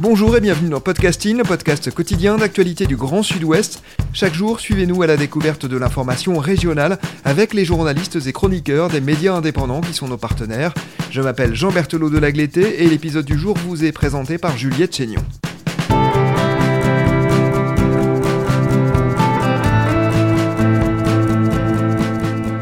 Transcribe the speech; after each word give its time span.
Bonjour 0.00 0.36
et 0.36 0.40
bienvenue 0.40 0.70
dans 0.70 0.80
Podcasting, 0.80 1.38
le 1.38 1.42
podcast 1.42 1.92
quotidien 1.92 2.36
d'actualité 2.36 2.86
du 2.86 2.94
Grand 2.94 3.24
Sud-Ouest. 3.24 3.82
Chaque 4.12 4.32
jour, 4.32 4.60
suivez-nous 4.60 5.02
à 5.02 5.08
la 5.08 5.16
découverte 5.16 5.66
de 5.66 5.76
l'information 5.76 6.38
régionale 6.38 6.98
avec 7.24 7.52
les 7.52 7.64
journalistes 7.64 8.24
et 8.24 8.32
chroniqueurs 8.32 8.90
des 8.90 9.00
médias 9.00 9.34
indépendants 9.34 9.80
qui 9.80 9.92
sont 9.92 10.06
nos 10.06 10.16
partenaires. 10.16 10.72
Je 11.10 11.20
m'appelle 11.20 11.56
Jean 11.56 11.72
Berthelot 11.72 12.10
de 12.10 12.18
Lagleté 12.18 12.84
et 12.84 12.86
l'épisode 12.88 13.24
du 13.24 13.36
jour 13.36 13.56
vous 13.66 13.84
est 13.84 13.90
présenté 13.90 14.38
par 14.38 14.56
Juliette 14.56 14.94
Chénion. 14.94 15.24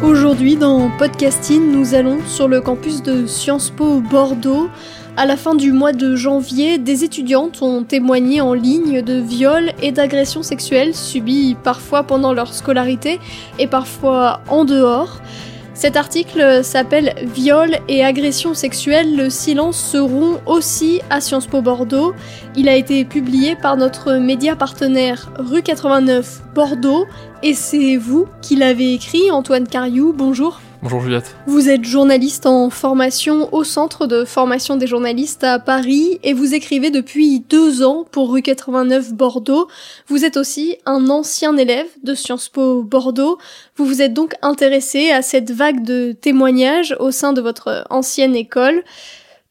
Aujourd'hui, 0.02 0.56
dans 0.56 0.90
Podcasting, 0.96 1.70
nous 1.70 1.94
allons 1.94 2.18
sur 2.26 2.48
le 2.48 2.62
campus 2.62 3.02
de 3.02 3.26
Sciences 3.26 3.68
Po 3.68 4.00
Bordeaux. 4.00 4.70
À 5.18 5.24
la 5.24 5.38
fin 5.38 5.54
du 5.54 5.72
mois 5.72 5.94
de 5.94 6.14
janvier, 6.14 6.76
des 6.76 7.02
étudiantes 7.02 7.62
ont 7.62 7.84
témoigné 7.84 8.42
en 8.42 8.52
ligne 8.52 9.00
de 9.00 9.14
viols 9.14 9.72
et 9.80 9.90
d'agressions 9.90 10.42
sexuelles 10.42 10.94
subies 10.94 11.56
parfois 11.64 12.02
pendant 12.02 12.34
leur 12.34 12.52
scolarité 12.52 13.18
et 13.58 13.66
parfois 13.66 14.42
en 14.50 14.66
dehors. 14.66 15.22
Cet 15.72 15.96
article 15.96 16.62
s'appelle 16.62 17.14
Viol 17.34 17.78
et 17.88 18.04
agressions 18.04 18.52
sexuelles, 18.52 19.16
le 19.16 19.30
silence 19.30 19.78
se 19.78 19.96
rompt 19.96 20.40
aussi 20.44 21.00
à 21.08 21.22
Sciences 21.22 21.46
Po 21.46 21.62
Bordeaux. 21.62 22.14
Il 22.54 22.68
a 22.68 22.76
été 22.76 23.06
publié 23.06 23.56
par 23.56 23.78
notre 23.78 24.14
média 24.14 24.54
partenaire 24.54 25.30
Rue 25.38 25.62
89 25.62 26.42
Bordeaux 26.54 27.06
et 27.42 27.54
c'est 27.54 27.96
vous 27.96 28.26
qui 28.42 28.56
l'avez 28.56 28.92
écrit, 28.92 29.30
Antoine 29.30 29.66
Cariou, 29.66 30.12
bonjour. 30.12 30.60
Bonjour 30.86 31.00
Juliette. 31.00 31.34
Vous 31.48 31.68
êtes 31.68 31.82
journaliste 31.82 32.46
en 32.46 32.70
formation 32.70 33.52
au 33.52 33.64
Centre 33.64 34.06
de 34.06 34.24
formation 34.24 34.76
des 34.76 34.86
journalistes 34.86 35.42
à 35.42 35.58
Paris 35.58 36.20
et 36.22 36.32
vous 36.32 36.54
écrivez 36.54 36.90
depuis 36.90 37.40
deux 37.40 37.82
ans 37.82 38.06
pour 38.08 38.30
Rue 38.30 38.40
89 38.40 39.12
Bordeaux. 39.12 39.66
Vous 40.06 40.24
êtes 40.24 40.36
aussi 40.36 40.76
un 40.86 41.10
ancien 41.10 41.56
élève 41.56 41.88
de 42.04 42.14
Sciences 42.14 42.48
Po 42.48 42.84
Bordeaux. 42.84 43.36
Vous 43.74 43.84
vous 43.84 44.00
êtes 44.00 44.14
donc 44.14 44.34
intéressé 44.42 45.10
à 45.10 45.22
cette 45.22 45.50
vague 45.50 45.82
de 45.82 46.12
témoignages 46.12 46.94
au 47.00 47.10
sein 47.10 47.32
de 47.32 47.40
votre 47.40 47.84
ancienne 47.90 48.36
école. 48.36 48.84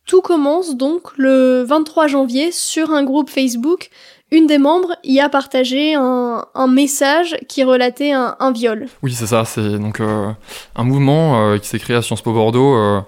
Tout 0.05 0.22
commence 0.22 0.77
donc 0.77 1.17
le 1.17 1.64
23 1.64 2.08
janvier 2.08 2.53
sur 2.53 2.92
un 2.92 3.03
groupe 3.03 3.30
Facebook 3.30 3.89
une 4.36 4.47
des 4.47 4.58
membres 4.58 4.95
y 5.03 5.19
a 5.19 5.30
partagé 5.30 5.95
un, 5.95 6.67
message 6.67 7.38
qui 7.47 7.64
relatait 7.64 8.11
un, 8.11 8.52
viol. 8.52 8.88
Oui, 9.02 9.14
c'est 9.14 9.27
ça. 9.27 9.45
C'est 9.45 9.80
donc 9.80 10.00
euh, 10.00 10.31
un 10.75 10.83
mouvement 10.83 11.53
euh, 11.53 11.58
qui 11.58 11.67
s'est 11.67 11.80
créé 11.80 11.95
à 11.95 12.02
Sciences 12.02 12.22
Po 12.22 12.33
Bordeaux 12.33 12.75
euh, 12.75 13.02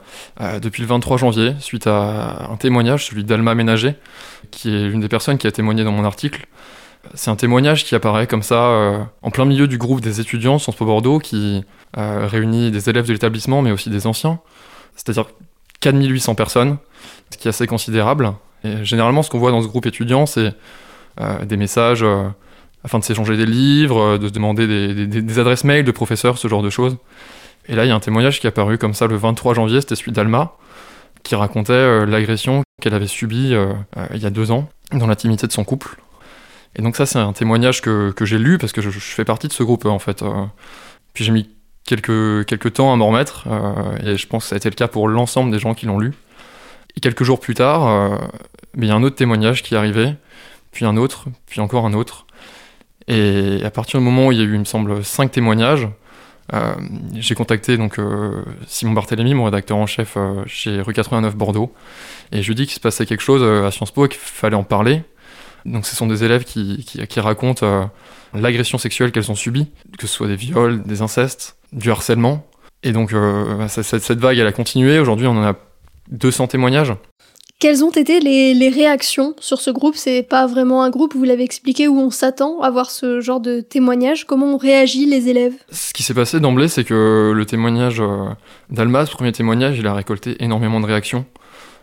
depuis 0.62 0.82
le 0.82 0.88
23 0.88 1.18
janvier, 1.18 1.54
suite 1.60 1.86
à 1.88 2.48
un 2.50 2.56
témoignage, 2.56 3.08
celui 3.08 3.24
d'Alma 3.24 3.56
Ménager, 3.56 3.96
qui 4.52 4.70
est 4.70 4.88
l'une 4.88 5.02
des 5.02 5.10
personnes 5.10 5.38
qui 5.38 5.48
a 5.48 5.52
témoigné 5.52 5.84
dans 5.84 5.92
mon 5.92 6.06
article. 6.06 6.48
C'est 7.14 7.30
un 7.30 7.36
témoignage 7.36 7.84
qui 7.86 7.96
apparaît 7.96 8.28
comme 8.28 8.44
ça 8.44 9.08
en 9.22 9.32
plein 9.32 9.46
milieu 9.46 9.68
du 9.68 9.78
groupe 9.78 10.02
des 10.02 10.20
étudiants 10.20 10.60
Sciences 10.60 10.76
Po 10.76 10.86
Bordeaux 10.86 11.20
qui 11.20 11.64
réunit 11.94 12.72
des 12.72 12.90
élèves 12.90 13.08
de 13.08 13.14
l'établissement, 13.14 13.62
mais 13.62 13.72
aussi 13.72 13.90
des 13.90 14.08
anciens, 14.08 14.40
c'est-à-dire 14.96 15.26
4800 15.80 16.36
personnes, 16.36 16.78
ce 17.32 17.38
qui 17.38 17.48
est 17.48 17.50
assez 17.50 17.68
considérable. 17.68 18.34
Et 18.64 18.84
généralement, 18.84 19.24
ce 19.24 19.30
qu'on 19.30 19.40
voit 19.40 19.52
dans 19.52 19.62
ce 19.62 19.68
groupe 19.68 19.86
étudiant, 19.86 20.26
c'est 20.26 20.54
des 21.46 21.58
messages 21.58 22.04
euh, 22.04 22.28
afin 22.84 23.00
de 23.00 23.04
s'échanger 23.04 23.38
des 23.38 23.46
livres, 23.46 24.00
euh, 24.00 24.18
de 24.18 24.28
se 24.28 24.34
demander 24.34 24.68
des, 24.68 25.40
adresses 25.40 25.64
mail 25.64 25.84
de 25.84 25.92
professeurs, 25.92 26.38
ce 26.38 26.48
genre 26.48 26.64
de 26.64 26.70
choses. 26.70 26.98
Et 27.68 27.76
là, 27.76 27.86
il 27.86 27.90
y 27.90 27.92
a 27.92 27.96
un 27.96 28.00
témoignage 28.00 28.40
qui 28.40 28.48
est 28.48 28.50
apparu 28.50 28.78
comme 28.78 28.94
ça 28.94 29.08
le 29.08 29.16
23 29.16 29.54
janvier, 29.56 29.82
c'était 29.82 29.96
celui 29.96 30.12
d'Alma, 30.12 30.54
qui 31.24 31.36
racontait 31.36 32.06
l'agression 32.06 32.64
qu'elle 32.82 32.94
avait 32.94 33.08
subie 33.08 33.54
il 34.14 34.22
y 34.22 34.26
a 34.26 34.30
deux 34.30 34.52
ans 34.52 34.70
dans 34.94 35.06
l'intimité 35.08 35.48
de 35.48 35.52
son 35.52 35.66
couple. 35.66 35.98
Et 36.78 36.82
donc 36.82 36.96
ça, 36.96 37.06
c'est 37.06 37.20
un 37.20 37.34
témoignage 37.34 37.82
que, 37.82 38.14
j'ai 38.22 38.38
lu 38.38 38.58
parce 38.58 38.72
que 38.72 38.82
je, 38.82 38.90
je, 38.90 39.00
fais 39.00 39.26
partie 39.26 39.50
de 39.50 39.54
ce 39.54 39.64
groupe 39.64 39.86
en 39.86 40.00
fait. 40.00 40.24
Puis 41.14 41.26
j'ai 41.26 41.34
mis 41.34 41.50
quelques, 41.86 42.46
quelques 42.46 42.72
temps 42.72 42.94
à 42.94 42.96
m'en 42.96 43.08
remettre, 43.08 43.48
et 44.02 44.16
je 44.16 44.28
pense 44.28 44.44
que 44.46 44.50
ça 44.50 44.56
a 44.56 44.58
été 44.58 44.70
le 44.70 44.76
cas 44.76 44.88
pour 44.88 45.10
l'ensemble 45.10 45.52
des 45.52 45.60
gens 45.60 45.74
qui 45.74 45.88
l'ont 45.88 46.00
lu. 46.00 46.14
Et 46.96 47.02
quelques 47.02 47.24
jours 47.24 47.42
plus 47.42 47.56
tard, 47.56 48.18
il 48.78 48.86
y 48.86 48.92
a 48.92 48.96
un 48.96 49.04
autre 49.04 49.16
témoignage 49.16 49.64
qui 49.64 49.74
est 49.74 49.78
arrivé, 49.78 50.14
puis 50.72 50.86
un 50.86 50.98
autre, 50.98 51.26
puis 51.46 51.62
encore 51.62 51.86
un 51.86 51.94
autre. 51.94 52.26
Et 53.08 53.62
à 53.64 53.72
partir 53.72 54.00
du 54.00 54.06
moment 54.06 54.28
où 54.28 54.32
il 54.32 54.38
y 54.38 54.42
a 54.42 54.44
eu, 54.44 54.54
il 54.54 54.60
me 54.60 54.66
semble, 54.66 55.04
cinq 55.04 55.32
témoignages, 55.32 55.88
euh, 56.54 56.76
j'ai 57.14 57.36
contacté 57.36 57.76
donc 57.76 58.00
euh, 58.00 58.42
Simon 58.68 58.94
Barthélémy, 58.94 59.34
mon 59.34 59.46
rédacteur 59.46 59.78
en 59.78 59.86
chef 59.86 60.14
euh, 60.16 60.44
chez 60.46 60.80
Rue 60.80 60.94
89 60.94 61.36
Bordeaux, 61.36 61.74
et 62.32 62.42
je 62.42 62.48
lui 62.48 62.54
ai 62.54 62.56
dit 62.56 62.66
qu'il 62.66 62.76
se 62.76 62.80
passait 62.80 63.06
quelque 63.06 63.22
chose 63.22 63.44
à 63.44 63.72
Sciences 63.72 63.92
Po 63.92 64.06
et 64.06 64.10
qu'il 64.10 64.20
fallait 64.20 64.56
en 64.56 64.64
parler. 64.64 65.04
Donc 65.66 65.86
ce 65.86 65.96
sont 65.96 66.08
des 66.08 66.24
élèves 66.24 66.46
qui, 66.46 66.86
qui, 66.86 67.20
racontent 67.20 67.90
l'agression 68.34 68.78
sexuelle 68.78 69.12
qu'elles 69.12 69.32
ont 69.32 69.36
subie, 69.36 69.68
que 69.98 70.08
ce 70.08 70.14
soit 70.14 70.28
des 70.28 70.38
viols, 70.38 70.84
des 70.84 71.02
incestes, 71.02 71.58
du 71.74 71.92
harcèlement. 71.92 72.48
Et 72.84 72.94
donc 72.94 73.14
cette 73.68 74.20
vague, 74.20 74.38
elle 74.38 74.48
a 74.48 74.54
continué. 74.54 75.00
Aujourd'hui, 75.00 75.28
on 75.28 75.32
en 75.32 75.44
a 75.44 75.56
200 76.12 76.48
témoignages. 76.48 76.94
Quelles 77.60 77.84
ont 77.84 77.90
été 77.90 78.20
les, 78.20 78.70
réactions 78.70 79.34
sur 79.40 79.62
ce 79.62 79.72
groupe? 79.72 79.96
C'est 79.96 80.22
pas 80.22 80.46
vraiment 80.46 80.84
un 80.84 80.92
groupe, 80.92 81.16
vous 81.16 81.24
l'avez 81.24 81.44
expliqué, 81.44 81.88
où 81.88 81.98
on 82.00 82.12
s'attend 82.12 82.62
à 82.62 82.70
voir 82.70 82.92
ce 82.92 83.20
genre 83.20 83.40
de 83.40 83.62
témoignage. 83.62 84.26
Comment 84.26 84.54
ont 84.54 84.58
réagi 84.58 85.08
les 85.08 85.28
élèves? 85.28 85.56
Ce 85.72 85.92
qui 85.92 86.04
s'est 86.04 86.14
passé 86.14 86.40
d'emblée, 86.40 86.68
c'est 86.68 86.84
que 86.84 87.34
le 87.36 87.46
témoignage 87.48 88.00
euh, 88.00 88.28
d'Alma, 88.70 89.08
ce 89.08 89.12
premier 89.12 89.32
témoignage, 89.32 89.80
il 89.80 89.88
a 89.88 89.96
récolté 89.96 90.36
énormément 90.40 90.80
de 90.80 90.86
réactions. 90.86 91.26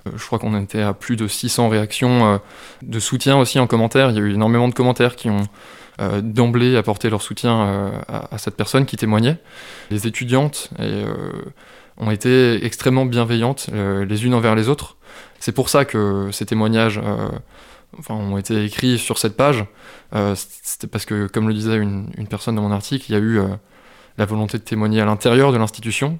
Euh, 0.06 0.12
je 0.14 0.24
crois 0.24 0.38
qu'on 0.38 0.56
était 0.62 0.80
à 0.80 0.92
plus 0.92 1.16
de 1.16 1.26
600 1.26 1.70
réactions 1.70 2.24
euh, 2.24 2.38
de 2.82 3.00
soutien 3.00 3.36
aussi 3.36 3.58
en 3.58 3.66
commentaire. 3.66 4.10
Il 4.10 4.16
y 4.16 4.20
a 4.20 4.22
eu 4.22 4.34
énormément 4.34 4.68
de 4.68 4.74
commentaires 4.74 5.16
qui 5.16 5.28
ont 5.28 5.42
d'emblée 6.22 6.76
apporté 6.76 7.08
leur 7.08 7.22
soutien 7.22 8.02
à, 8.08 8.36
cette 8.36 8.56
personne 8.56 8.84
qui 8.84 8.96
témoignait. 8.96 9.36
Les 9.92 10.08
étudiantes 10.08 10.70
ont 11.98 12.10
été 12.10 12.64
extrêmement 12.66 13.06
bienveillantes 13.06 13.70
les 13.72 14.26
unes 14.26 14.34
envers 14.34 14.56
les 14.56 14.68
autres. 14.68 14.96
C'est 15.44 15.52
pour 15.52 15.68
ça 15.68 15.84
que 15.84 16.30
ces 16.32 16.46
témoignages 16.46 16.98
euh, 17.04 17.28
ont 18.08 18.38
été 18.38 18.64
écrits 18.64 18.98
sur 18.98 19.18
cette 19.18 19.36
page. 19.36 19.66
Euh, 20.14 20.34
C'était 20.34 20.86
parce 20.86 21.04
que, 21.04 21.26
comme 21.26 21.48
le 21.48 21.52
disait 21.52 21.76
une, 21.76 22.10
une, 22.16 22.26
personne 22.28 22.54
dans 22.54 22.62
mon 22.62 22.72
article, 22.72 23.04
il 23.10 23.12
y 23.12 23.14
a 23.14 23.18
eu 23.18 23.38
euh, 23.40 23.48
la 24.16 24.24
volonté 24.24 24.56
de 24.56 24.62
témoigner 24.62 25.02
à 25.02 25.04
l'intérieur 25.04 25.52
de 25.52 25.58
l'institution 25.58 26.18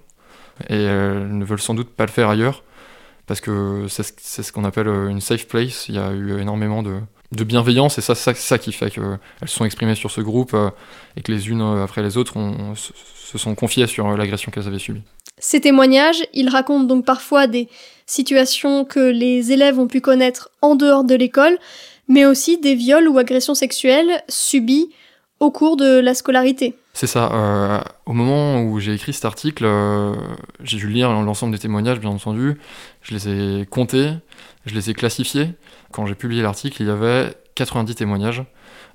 et 0.68 0.82
elles 0.82 1.38
ne 1.38 1.42
veulent 1.42 1.58
sans 1.58 1.72
doute 1.72 1.88
pas 1.88 2.04
le 2.04 2.10
faire 2.10 2.28
ailleurs 2.28 2.64
parce 3.26 3.40
que 3.40 3.86
c'est 3.88 4.42
ce, 4.42 4.52
qu'on 4.52 4.64
appelle 4.64 4.88
une 4.88 5.20
safe 5.20 5.46
place. 5.46 5.86
Il 5.88 5.94
y 5.94 5.98
a 5.98 6.12
eu 6.12 6.38
énormément 6.40 6.82
de, 6.82 6.98
de 7.32 7.44
bienveillance 7.44 7.98
et 7.98 8.00
ça, 8.00 8.14
c'est 8.14 8.34
ça, 8.34 8.34
ça, 8.34 8.58
qui 8.58 8.72
fait 8.72 8.90
qu'elles 8.90 9.18
se 9.46 9.54
sont 9.54 9.64
exprimées 9.64 9.94
sur 9.94 10.10
ce 10.10 10.20
groupe 10.20 10.54
euh, 10.54 10.70
et 11.16 11.22
que 11.22 11.32
les 11.32 11.48
unes 11.48 11.62
après 11.62 12.02
les 12.02 12.16
autres 12.16 12.34
se 12.74 13.38
sont 13.38 13.54
confiées 13.54 13.86
sur 13.86 14.16
l'agression 14.16 14.50
qu'elles 14.50 14.66
avaient 14.66 14.78
subie. 14.78 15.02
Ces 15.38 15.60
témoignages, 15.60 16.24
ils 16.32 16.48
racontent 16.48 16.84
donc 16.84 17.04
parfois 17.04 17.46
des 17.46 17.68
situations 18.06 18.84
que 18.84 19.00
les 19.00 19.52
élèves 19.52 19.78
ont 19.78 19.88
pu 19.88 20.00
connaître 20.00 20.50
en 20.62 20.76
dehors 20.76 21.04
de 21.04 21.14
l'école, 21.14 21.58
mais 22.08 22.24
aussi 22.24 22.58
des 22.58 22.74
viols 22.74 23.08
ou 23.08 23.18
agressions 23.18 23.54
sexuelles 23.54 24.22
subies 24.28 24.90
au 25.44 25.50
cours 25.50 25.76
de 25.76 26.00
la 26.00 26.14
scolarité. 26.14 26.74
C'est 26.94 27.06
ça. 27.06 27.30
Euh, 27.32 27.80
au 28.06 28.12
moment 28.12 28.62
où 28.62 28.80
j'ai 28.80 28.94
écrit 28.94 29.12
cet 29.12 29.24
article, 29.24 29.64
euh, 29.66 30.14
j'ai 30.62 30.78
dû 30.78 30.88
lire 30.88 31.10
l'ensemble 31.12 31.52
des 31.52 31.58
témoignages, 31.58 32.00
bien 32.00 32.10
entendu. 32.10 32.56
Je 33.02 33.14
les 33.14 33.28
ai 33.28 33.66
comptés, 33.66 34.12
je 34.64 34.74
les 34.74 34.90
ai 34.90 34.94
classifiés. 34.94 35.50
Quand 35.92 36.06
j'ai 36.06 36.14
publié 36.14 36.42
l'article, 36.42 36.82
il 36.82 36.88
y 36.88 36.90
avait 36.90 37.34
90 37.56 37.94
témoignages, 37.94 38.44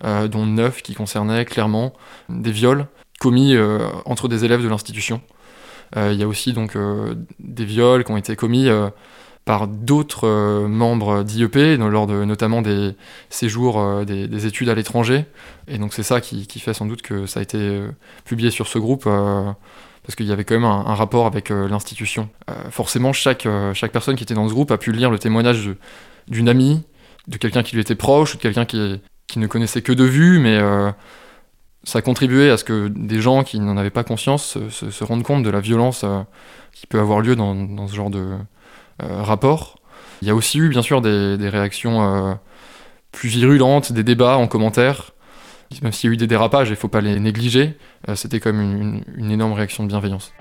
euh, 0.04 0.28
dont 0.28 0.46
9 0.46 0.81
qui 0.81 0.96
concernaient 0.96 1.46
clairement 1.46 1.94
des 2.30 2.51
viols 2.51 2.88
commis 3.19 3.54
entre 4.06 4.30
des 4.30 4.46
élèves 4.46 4.63
de 4.63 4.69
l'institution. 4.69 5.22
Il 5.98 6.13
y 6.13 6.24
a 6.24 6.28
aussi 6.28 6.54
donc 6.54 6.78
des 7.40 7.66
viols 7.66 8.06
qui 8.06 8.12
ont 8.12 8.18
été 8.18 8.38
commis 8.38 8.69
par 9.50 9.68
d'autres 9.68 10.68
membres 10.68 11.24
d'IEP, 11.24 11.80
lors 11.80 12.06
de 12.06 12.24
notamment 12.24 12.62
des 12.62 12.94
séjours, 13.31 14.06
des, 14.06 14.28
des, 14.28 14.46
études 14.46 14.69
à 14.69 14.75
l'étranger. 14.75 15.25
Et 15.68 15.80
donc 15.80 15.92
c'est 15.96 16.04
ça 16.04 16.22
qui, 16.22 16.46
fait 16.60 16.75
sans 16.75 16.86
doute 16.86 17.01
que 17.01 17.25
ça 17.25 17.40
a 17.40 17.44
été 17.44 17.81
publié 18.25 18.51
sur 18.51 18.68
ce 18.68 18.78
groupe, 18.78 19.07
parce 20.10 20.16
qu'il 20.16 20.25
y 20.25 20.31
avait 20.31 20.44
quand 20.44 20.56
même 20.56 20.66
un, 20.66 20.96
rapport 20.96 21.28
avec 21.28 21.51
euh, 21.51 21.68
l'institution. 21.68 22.30
Euh, 22.50 22.54
forcément, 22.72 23.13
chaque, 23.13 23.46
euh, 23.46 23.75
chaque 23.75 23.92
personne 23.92 24.16
qui 24.16 24.24
était 24.24 24.34
dans 24.34 24.48
ce 24.48 24.54
groupe 24.54 24.72
a 24.72 24.80
pu 24.80 24.92
lire 24.92 25.12
le 25.12 25.19
témoignage 25.19 25.69
d'une 26.28 26.50
amie, 26.50 26.81
de 27.28 27.38
quelqu'un 27.38 27.62
qui 27.62 27.75
lui 27.75 27.81
était 27.81 27.94
proche, 27.94 28.34
ou 28.34 28.38
de 28.38 28.42
quelqu'un 28.42 28.66
qui, 28.66 29.01
qui 29.28 29.38
ne 29.38 29.46
connaissait 29.46 29.84
que 29.84 29.92
de 29.92 30.04
vue, 30.04 30.40
mais 30.40 30.57
euh, 30.57 30.92
ça 31.84 32.00
a 32.00 32.01
contribué 32.01 32.50
à 32.50 32.57
ce 32.57 32.63
que 32.63 32.88
des 32.88 33.22
gens 33.22 33.44
qui 33.44 33.60
n'en 33.60 33.78
avaient 33.78 33.90
pas 33.92 34.04
conscience 34.04 34.57
se, 34.69 34.90
se- 34.90 35.04
rendent 35.04 35.22
compte 35.22 35.44
de 35.44 35.50
la 35.51 35.60
violence 35.60 36.04
euh, 36.04 36.22
qui 36.74 36.88
peut 36.88 37.00
avoir 37.00 37.22
lieu 37.22 37.36
dans, 37.36 37.54
dans 37.54 37.88
ce 37.88 37.96
genre 37.96 38.10
de 38.10 38.19
euh, 38.19 38.38
rapport. 39.01 39.75
Il 40.22 40.28
y 40.28 40.31
a 40.31 40.36
aussi 40.36 40.57
eu, 40.60 40.69
bien 40.69 40.81
sûr, 40.81 41.01
des, 41.01 41.38
réactions 41.50 42.04
euh, 42.04 42.34
plus 43.12 43.30
virulentes, 43.30 43.92
des 43.94 44.04
débats 44.04 44.38
en 44.38 44.48
commentaire. 44.48 45.12
Même 45.81 45.92
s'il 45.92 46.10
y 46.10 46.12
a 46.12 46.13
eu 46.13 46.18
des 46.18 46.28
dérapages, 46.28 46.68
il 46.69 46.72
ne 46.72 46.75
faut 46.78 46.88
pas 46.88 47.00
les 47.01 47.19
négliger, 47.19 47.78
euh, 48.10 48.16
c'était 48.16 48.38
une, 48.50 48.60
une- 48.60 49.04
une 49.16 49.31
énorme 49.31 49.54
réaction 49.54 49.84
de 49.84 49.88
bienveillance. 49.90 50.34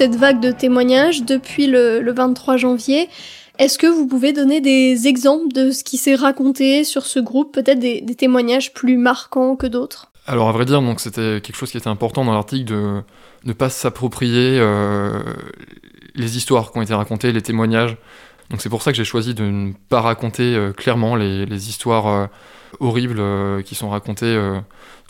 Cette 0.00 0.16
vague 0.16 0.40
de 0.40 0.50
témoignages 0.50 1.24
depuis 1.24 1.66
le, 1.66 2.00
le 2.00 2.12
23 2.14 2.56
janvier. 2.56 3.10
Est-ce 3.58 3.76
que 3.76 3.86
vous 3.86 4.06
pouvez 4.06 4.32
donner 4.32 4.62
des 4.62 5.06
exemples 5.08 5.52
de 5.52 5.72
ce 5.72 5.84
qui 5.84 5.98
s'est 5.98 6.14
raconté 6.14 6.84
sur 6.84 7.04
ce 7.04 7.18
groupe, 7.18 7.52
peut-être 7.52 7.78
des, 7.78 8.02
témoignages 8.16 8.72
plus 8.72 8.96
marquants 8.96 9.56
que 9.56 9.66
d'autres? 9.66 10.10
Alors 10.26 10.48
à 10.48 10.52
vrai 10.52 10.64
dire, 10.64 10.82
c'était 10.96 11.42
quelque 11.42 11.54
chose 11.54 11.70
qui 11.70 11.76
était 11.76 11.88
important 11.88 12.24
dans 12.24 12.32
l'article 12.32 12.64
de 12.64 13.02
ne 13.44 13.52
pas 13.52 13.68
s'approprier 13.68 14.58
euh, 14.58 15.22
les 16.14 16.38
histoires 16.38 16.72
qui 16.72 16.78
ont 16.78 16.82
été 16.82 16.94
racontées, 16.94 17.30
les 17.30 17.42
témoignages. 17.42 17.98
Donc 18.48 18.62
c'est 18.62 18.70
pour 18.70 18.80
ça 18.80 18.92
que 18.92 18.96
j'ai 18.96 19.04
choisi 19.04 19.34
de 19.34 19.44
ne 19.44 19.72
pas 19.90 20.00
raconter 20.00 20.54
euh, 20.54 20.72
clairement 20.72 21.14
les, 21.14 21.68
histoires 21.68 22.06
euh, 22.06 22.26
horribles 22.78 23.22
qui 23.64 23.74
sont 23.74 23.90
racontées 23.90 24.34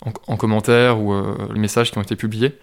en, 0.05 0.11
en 0.27 0.35
commentaire 0.35 0.99
ou 0.99 1.13
les 1.53 1.59
messages 1.61 1.91
qui 1.91 1.97
ont 1.97 2.01
été 2.01 2.17
publiés. 2.17 2.57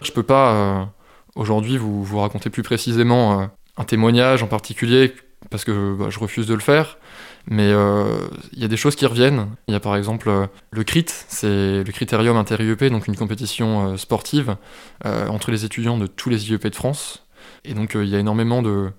Je 0.00 0.12
peux 0.12 0.22
pas 0.22 0.88
aujourd'hui 1.34 1.76
vous, 1.76 2.04
vous 2.04 2.18
raconter 2.18 2.50
plus 2.50 2.62
précisément 2.62 3.40
euh, 3.40 3.46
un 3.76 3.84
témoignage 3.84 4.42
en 4.42 4.46
particulier 4.46 5.14
parce 5.50 5.64
que 5.64 5.94
bah, 5.94 6.06
je 6.10 6.18
refuse 6.18 6.46
de 6.46 6.54
le 6.54 6.60
faire. 6.60 6.98
Mais 7.46 7.70
euh, 7.70 8.26
il 8.52 8.60
y 8.60 8.64
a 8.64 8.68
des 8.68 8.76
choses 8.76 8.96
qui 8.96 9.04
reviennent. 9.04 9.48
Il 9.68 9.72
y 9.72 9.76
a 9.76 9.80
par 9.80 9.96
exemple 9.96 10.28
euh, 10.28 10.46
le 10.70 10.84
CRIT, 10.84 11.10
c'est 11.28 11.84
le 11.84 11.92
Critérium 11.92 12.36
Inter-IEP, 12.36 12.84
donc 12.84 13.06
une 13.06 13.16
compétition 13.16 13.92
euh, 13.92 13.96
sportive 13.96 14.56
entre 15.04 15.50
les 15.50 15.64
étudiants 15.64 15.98
de 15.98 16.06
tous 16.06 16.30
les 16.30 16.50
IEP 16.50 16.68
de 16.68 16.74
France. 16.74 17.26
Et 17.64 17.74
donc 17.74 17.92
il 17.94 18.08
y 18.08 18.16
a 18.16 18.18
énormément 18.18 18.62
de 18.62 18.90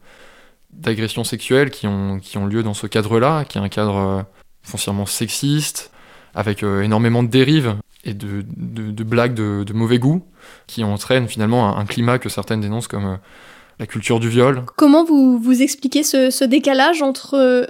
d'agressions 0.72 1.24
sexuelles 1.24 1.70
qui 1.70 1.88
ont, 1.88 2.20
qui 2.20 2.38
ont 2.38 2.46
lieu 2.46 2.62
dans 2.62 2.74
ce 2.74 2.86
cadre-là, 2.86 3.46
qui 3.46 3.58
est 3.58 3.62
un 3.62 3.70
cadre 3.70 4.26
foncièrement 4.62 5.06
sexiste, 5.06 5.92
avec 6.34 6.64
énormément 6.64 7.24
de 7.24 7.30
dérives 7.30 7.76
et 8.06 8.14
de, 8.14 8.46
de- 8.56 8.92
de 8.92 9.04
blagues 9.04 9.34
de, 9.34 9.64
de 9.64 9.74
mauvais 9.74 10.00
goût, 10.00 10.22
qui 10.68 10.84
entraînent 10.84 11.28
finalement 11.28 11.76
un, 11.78 11.86
climat 11.86 12.20
que 12.20 12.30
certaines 12.30 12.62
dénoncent 12.62 12.88
comme 12.88 13.06
euh, 13.06 13.16
la 13.80 13.88
culture 13.88 14.20
du 14.20 14.30
viol, 14.30 14.64
Comment 14.78 15.04
vous, 15.04 15.38
vous 15.38 15.62
expliquez 15.62 16.04
ce, 16.04 16.30
ce 16.30 16.46
décalage 16.46 17.02
entre 17.02 17.34
euh, 17.34 17.66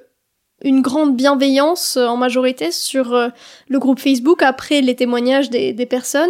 une 0.64 0.82
grande 0.82 1.16
bienveillance 1.16 1.98
euh, 1.98 2.08
en 2.08 2.18
majorité 2.18 2.72
sur 2.72 3.32
le 3.70 3.80
groupe 3.80 4.00
Facebook 4.00 4.44
après 4.44 4.82
les 4.82 4.96
témoignages 4.96 5.50
des, 5.50 5.74
des 5.74 5.86
personnes 5.86 6.30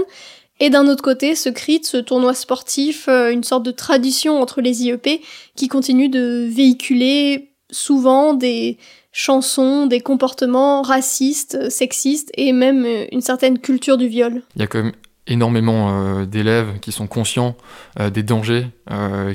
et 0.62 0.70
d'un 0.70 0.88
autre 0.88 1.04
côté 1.04 1.36
ce 1.36 1.50
CRIT, 1.50 1.84
ce 1.84 1.98
tournoi 1.98 2.34
sportif, 2.34 3.10
une 3.10 3.44
sorte 3.44 3.64
de 3.64 3.72
tradition 3.72 4.42
entre 4.42 4.62
les 4.62 4.84
IEP 4.84 5.22
qui 5.56 5.68
continue 5.68 6.08
de 6.08 6.48
véhiculer 6.50 7.52
souvent 7.72 8.34
des 8.34 8.78
chansons, 9.16 9.86
des 9.88 10.02
comportements 10.02 10.82
racistes, 10.82 11.72
sexistes 11.72 12.32
et 12.36 12.52
même 12.52 12.84
euh, 12.86 13.06
une 13.14 13.22
certaine 13.22 13.58
culture 13.60 13.98
du 13.98 14.10
viol. 14.10 14.42
il 14.56 14.62
y 14.62 14.64
a 14.64 14.68
quand 14.68 14.84
même 14.84 14.92
énormément 15.26 15.90
euh, 15.90 16.26
d'élèves 16.26 16.80
qui 16.82 16.92
sont 16.92 17.08
conscients 17.08 17.56
euh, 18.00 18.10
des 18.10 18.24
dangers 18.24 18.68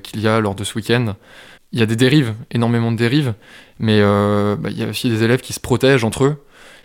qu'il 0.03 0.21
y 0.21 0.29
a 0.29 0.38
lors 0.38 0.55
de 0.55 0.65
ce 0.65 0.75
week-end. 0.77 1.15
Il 1.73 1.81
y 1.81 1.82
a 1.82 1.87
des 1.87 1.97
dérives, 1.97 2.35
énormément 2.50 2.93
de 2.93 2.97
dérives, 2.99 3.32
mais 3.79 4.00
bah, 4.00 4.71
il 4.71 4.79
y 4.79 4.82
a 4.82 4.88
aussi 4.88 5.09
des 5.09 5.23
élèves 5.23 5.41
qui 5.41 5.53
se 5.53 5.61
protègent 5.61 6.05
entre 6.05 6.25
eux. 6.25 6.37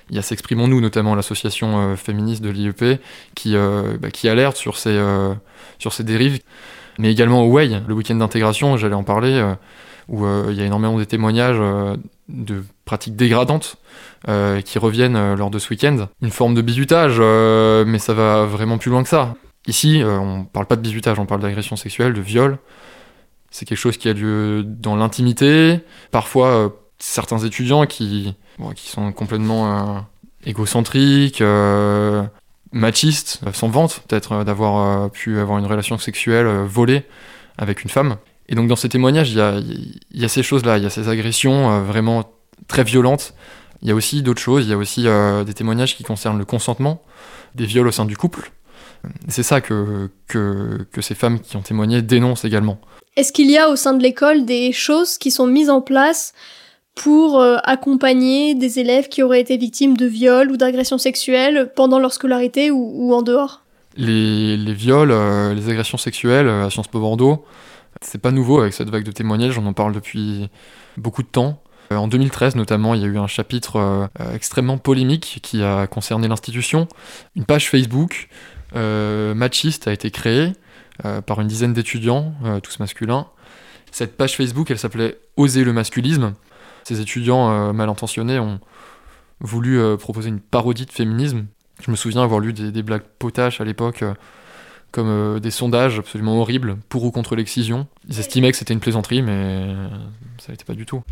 Il 0.09 0.15
y 0.15 0.19
a 0.19 0.21
S'exprimons-nous, 0.21 0.79
notamment 0.79 1.15
l'association 1.15 1.97
féministe 1.97 2.43
de 2.43 2.49
l'IEP, 2.49 3.01
qui, 3.33 3.55
bah, 3.55 4.11
qui 4.11 4.29
alerte 4.29 4.57
sur 4.57 4.77
ces, 4.77 4.99
sur 5.79 5.91
ces 5.91 6.03
dérives. 6.03 6.39
Mais 6.99 7.11
également 7.11 7.43
au 7.43 7.51
WEI, 7.51 7.81
le 7.87 7.93
week-end 7.95 8.15
d'intégration, 8.15 8.77
j'allais 8.77 8.93
en 8.93 9.03
parler, 9.03 9.43
où 10.07 10.23
il 10.49 10.55
y 10.55 10.61
a 10.61 10.65
énormément 10.65 10.99
de 10.99 11.03
témoignages 11.03 11.59
de 12.27 12.63
pratiques 12.85 13.15
dégradantes 13.15 13.77
euh, 14.27 14.61
qui 14.61 14.79
reviennent 14.79 15.15
euh, 15.15 15.35
lors 15.35 15.51
de 15.51 15.59
ce 15.59 15.69
week-end. 15.69 16.07
Une 16.21 16.31
forme 16.31 16.55
de 16.55 16.61
bizutage, 16.61 17.17
euh, 17.19 17.85
mais 17.85 17.99
ça 17.99 18.13
va 18.13 18.45
vraiment 18.45 18.77
plus 18.77 18.91
loin 18.91 19.03
que 19.03 19.09
ça. 19.09 19.35
Ici, 19.67 20.01
euh, 20.01 20.17
on 20.17 20.43
parle 20.45 20.65
pas 20.65 20.75
de 20.75 20.81
bizutage, 20.81 21.19
on 21.19 21.25
parle 21.25 21.41
d'agression 21.41 21.75
sexuelle, 21.75 22.13
de 22.13 22.21
viol. 22.21 22.57
C'est 23.51 23.65
quelque 23.65 23.77
chose 23.77 23.97
qui 23.97 24.09
a 24.09 24.13
lieu 24.13 24.63
dans 24.63 24.95
l'intimité. 24.95 25.79
Parfois, 26.11 26.75
certains 26.99 27.39
étudiants 27.39 27.85
qui, 27.85 28.35
qui 28.75 28.89
sont 28.89 29.13
complètement 29.13 30.05
égocentriques, 30.45 31.41
machistes, 32.73 33.39
s'en 33.53 33.69
vantent 33.69 34.01
peut-être 34.07 34.43
d'avoir 34.43 35.09
pu 35.09 35.39
avoir 35.39 35.57
une 35.57 35.67
relation 35.67 35.97
sexuelle 35.97 36.47
volée 36.65 37.03
avec 37.57 37.83
une 37.83 37.89
femme. 37.89 38.17
Et 38.47 38.55
donc 38.55 38.67
dans 38.67 38.75
ces 38.75 38.89
témoignages, 38.89 39.31
il 39.31 39.37
y 39.37 39.41
a, 39.41 39.59
il 39.59 40.21
y 40.21 40.25
a 40.25 40.27
ces 40.27 40.43
choses-là, 40.43 40.77
il 40.77 40.83
y 40.83 40.87
a 40.87 40.89
ces 40.89 41.09
agressions 41.09 41.71
euh, 41.71 41.81
vraiment 41.81 42.25
très 42.67 42.83
violentes. 42.83 43.33
Il 43.81 43.89
y 43.89 43.91
a 43.91 43.95
aussi 43.95 44.21
d'autres 44.21 44.41
choses, 44.41 44.65
il 44.65 44.69
y 44.69 44.73
a 44.73 44.77
aussi 44.77 45.07
euh, 45.07 45.43
des 45.43 45.53
témoignages 45.53 45.95
qui 45.95 46.03
concernent 46.03 46.37
le 46.37 46.45
consentement, 46.45 47.01
des 47.55 47.65
viols 47.65 47.87
au 47.87 47.91
sein 47.91 48.05
du 48.05 48.17
couple. 48.17 48.51
C'est 49.27 49.43
ça 49.43 49.61
que, 49.61 50.09
que, 50.27 50.87
que 50.91 51.01
ces 51.01 51.13
femmes 51.13 51.39
qui 51.39 51.57
ont 51.57 51.61
témoigné 51.61 52.01
dénoncent 52.01 52.45
également. 52.45 52.79
Est-ce 53.15 53.31
qu'il 53.31 53.51
y 53.51 53.57
a 53.57 53.69
au 53.69 53.75
sein 53.75 53.93
de 53.93 54.01
l'école 54.01 54.45
des 54.45 54.71
choses 54.71 55.17
qui 55.17 55.29
sont 55.29 55.45
mises 55.47 55.69
en 55.69 55.81
place 55.81 56.33
pour 56.95 57.39
euh, 57.39 57.57
accompagner 57.63 58.55
des 58.55 58.79
élèves 58.79 59.09
qui 59.09 59.21
auraient 59.21 59.41
été 59.41 59.57
victimes 59.57 59.97
de 59.97 60.05
viols 60.05 60.51
ou 60.51 60.57
d'agressions 60.57 60.97
sexuelles 60.97 61.71
pendant 61.75 61.99
leur 61.99 62.13
scolarité 62.13 62.71
ou, 62.71 62.91
ou 62.95 63.13
en 63.13 63.21
dehors? 63.21 63.61
Les, 63.97 64.57
les 64.57 64.73
viols, 64.73 65.13
les 65.53 65.69
agressions 65.69 65.97
sexuelles 65.97 66.49
à 66.49 66.69
Sciences 66.69 66.87
Po 66.87 66.99
Bordeaux, 66.99 67.45
c'est 68.05 68.19
pas 68.19 68.31
nouveau 68.31 68.59
avec 68.59 68.73
cette 68.73 68.89
vague 68.89 69.03
de 69.03 69.11
témoignages, 69.11 69.57
on 69.57 69.65
en 69.65 69.73
parle 69.73 69.93
depuis 69.93 70.49
beaucoup 70.97 71.23
de 71.23 71.27
temps. 71.27 71.61
Euh, 71.91 71.95
En 71.95 72.07
2013 72.07 72.55
notamment, 72.55 72.93
il 72.93 73.01
y 73.01 73.03
a 73.03 73.07
eu 73.07 73.17
un 73.17 73.27
chapitre 73.27 73.77
euh, 73.77 74.07
extrêmement 74.33 74.77
polémique 74.77 75.39
qui 75.41 75.63
a 75.63 75.87
concerné 75.87 76.27
l'institution. 76.27 76.87
Une 77.35 77.45
page 77.45 77.69
Facebook 77.69 78.29
euh, 78.75 79.33
machiste 79.33 79.87
a 79.87 79.93
été 79.93 80.11
créée 80.11 80.53
par 81.25 81.41
une 81.41 81.47
dizaine 81.47 81.73
d'étudiants, 81.73 82.33
tous 82.63 82.79
masculins. 82.79 83.27
Cette 83.91 84.15
page 84.15 84.37
Facebook, 84.37 84.71
elle 84.71 84.79
s'appelait 84.79 85.17
Oser 85.35 85.65
le 85.65 85.73
masculisme. 85.73 86.35
Ces 86.85 87.01
étudiants 87.01 87.73
mal 87.73 87.89
intentionnés 87.89 88.39
ont 88.39 88.61
voulu 89.41 89.77
proposer 89.97 90.29
une 90.29 90.39
parodie 90.39 90.85
de 90.85 90.91
féminisme. 90.93 91.47
Je 91.85 91.91
me 91.91 91.97
souviens 91.97 92.23
avoir 92.23 92.39
lu 92.39 92.53
des, 92.53 92.81
blagues 92.81 93.03
potaches 93.19 93.59
à 93.59 93.65
l'époque, 93.65 94.05
comme 94.95 95.09
euh, 95.09 95.39
des 95.39 95.51
sondages 95.51 95.99
absolument 95.99 96.39
horribles 96.39 96.77
pour 96.89 97.03
ou 97.03 97.11
contre 97.11 97.35
l'excision. 97.35 97.85
Ils 98.09 98.19
estimaient 98.19 98.51
que 98.51 98.57
c'était 98.57 98.73
une 98.73 98.79
plaisanterie, 98.79 99.21
mais 99.21 99.31
euh, 99.33 99.87
ça 100.39 100.51
n'était 100.51 100.63
pas 100.65 100.73
du 100.73 100.85
tout. 100.85 101.03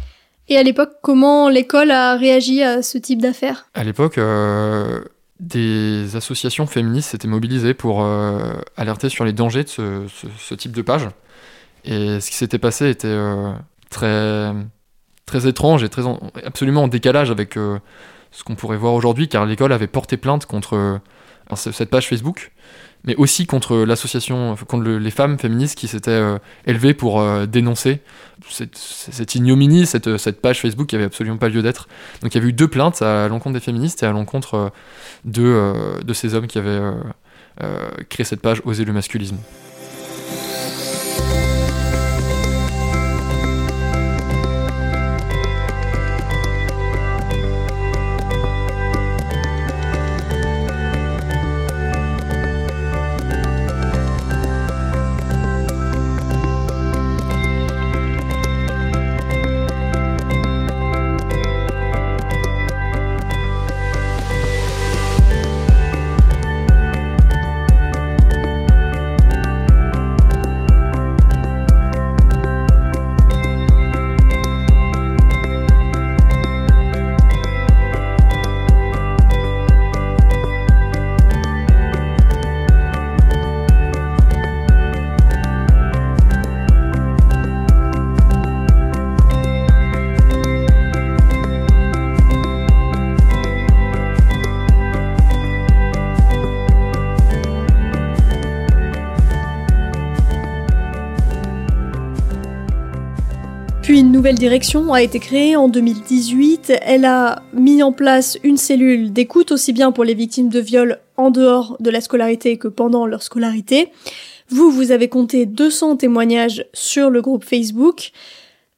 Et 0.50 0.58
à 0.58 0.64
l'époque, 0.64 0.92
comment 1.02 1.50
l'école 1.50 1.92
a 1.92 2.16
réagi 2.18 2.64
à 2.64 2.82
ce 2.82 2.98
type 2.98 3.22
d'affaires? 3.22 3.68
À 3.74 3.84
l'époque, 3.84 4.18
euh, 4.18 5.02
des 5.40 6.16
associations 6.16 6.66
féministes 6.66 7.10
s'étaient 7.12 7.28
mobilisées 7.28 7.74
pour 7.74 8.04
euh, 8.04 8.54
alerter 8.78 9.10
sur 9.10 9.26
les 9.26 9.34
dangers 9.34 9.64
de 9.64 9.70
ce, 9.70 10.06
ce- 10.08 10.28
ce 10.38 10.56
type 10.56 10.72
de 10.72 10.82
page. 10.82 11.08
Et 11.86 12.20
ce 12.22 12.30
qui 12.30 12.36
s'était 12.38 12.60
passé 12.60 12.90
était 12.90 13.18
très, 13.90 14.52
très 15.26 15.48
étrange 15.48 15.84
et 15.84 15.90
très 15.90 16.06
en- 16.06 16.20
absolument 16.46 16.84
en 16.84 16.88
décalage 16.88 17.30
avec 17.32 17.56
ce 17.56 18.44
qu'on 18.46 18.56
pourrait 18.56 18.78
voir 18.78 18.94
aujourd'hui, 18.94 19.28
car 19.28 19.46
l'école 19.46 19.72
avait 19.74 19.88
porté 19.88 20.18
plainte 20.18 20.46
contre 20.46 21.00
ce- 21.56 21.72
cette 21.72 21.90
page 21.90 22.08
Facebook, 22.08 22.52
mais 23.06 23.16
aussi 23.16 23.46
contre 23.46 23.78
l'association, 23.78 24.56
contre 24.68 24.84
le- 24.84 24.98
les 24.98 25.12
femmes 25.12 25.38
féministes 25.38 25.78
qui 25.78 25.88
s'étaient 25.88 26.12
euh, 26.12 26.38
élevées 26.66 26.94
pour 26.94 27.20
euh, 27.22 27.46
dénoncer 27.46 28.00
cette, 28.50 29.36
ignominie, 29.36 29.86
cette, 29.86 30.18
cette 30.18 30.42
page 30.42 30.62
Facebook 30.62 30.88
qui 30.88 30.96
avait 30.96 31.06
absolument 31.06 31.38
pas 31.38 31.50
lieu 31.50 31.62
d'être. 31.62 31.88
Donc 32.22 32.34
il 32.34 32.38
y 32.38 32.42
avait 32.42 32.50
eu 32.50 32.54
deux 32.54 32.68
plaintes 32.68 33.02
à 33.02 33.28
l'encontre 33.28 33.54
des 33.56 33.60
féministes 33.60 34.04
et 34.04 34.06
à 34.06 34.12
l'encontre 34.12 34.54
euh, 34.56 34.70
de, 35.26 35.44
euh, 35.44 36.00
de 36.02 36.14
ces 36.14 36.34
hommes 36.36 36.48
qui 36.48 36.58
avaient 36.58 36.70
euh, 36.70 36.94
euh, 37.64 37.90
créé 38.10 38.24
cette 38.26 38.42
page 38.42 38.62
Oser 38.66 38.86
le 38.86 38.94
masculisme. 38.94 39.38
Une 103.94 104.12
nouvelle 104.12 104.40
direction 104.40 104.92
a 104.92 105.04
été 105.04 105.20
créée 105.20 105.56
en 105.56 105.68
2018. 105.68 106.74
Elle 106.82 107.06
a 107.06 107.44
mis 107.54 107.84
en 107.84 107.92
place 107.92 108.40
une 108.44 108.58
cellule 108.58 109.14
d'écoute 109.14 109.52
aussi 109.52 109.72
bien 109.72 109.92
pour 109.92 110.04
les 110.04 110.16
victimes 110.16 110.50
de 110.50 110.60
viol 110.60 110.98
en 111.16 111.30
dehors 111.30 111.78
de 111.80 111.92
la 111.92 112.02
scolarité 112.02 112.58
que 112.58 112.68
pendant 112.68 113.06
leur 113.06 113.22
scolarité. 113.22 113.92
Vous, 114.50 114.72
vous 114.72 114.90
avez 114.90 115.10
compté 115.10 115.46
200 115.46 115.98
témoignages 115.98 116.66
sur 116.74 117.12
le 117.12 117.22
groupe 117.22 117.46
Facebook, 117.46 118.14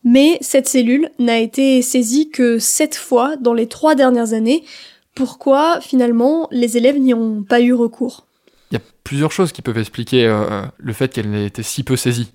mais 0.03 0.37
cette 0.41 0.67
cellule 0.67 1.09
n'a 1.17 1.39
été 1.39 1.81
saisie 1.81 2.29
que 2.29 2.59
7 2.59 2.95
fois 2.95 3.37
dans 3.37 3.53
les 3.53 3.67
trois 3.67 3.95
dernières 3.95 4.33
années. 4.33 4.65
Pourquoi 5.15 5.79
finalement 5.79 6.49
les 6.51 6.75
élèves 6.75 6.99
n'y 6.99 7.13
ont 7.13 7.41
pas 7.41 7.61
eu 7.61 7.71
recours? 7.71 8.27
Il 8.69 8.73
y 8.73 8.77
a 8.81 8.83
plusieurs 9.05 9.31
choses 9.31 9.53
qui 9.53 9.61
peuvent 9.61 9.77
expliquer 9.77 10.25
euh, 10.25 10.63
le 10.77 10.91
fait 10.91 11.13
qu'elle 11.13 11.33
ait 11.33 11.45
été 11.45 11.63
si 11.63 11.83
peu 11.83 11.95
saisie. 11.95 12.33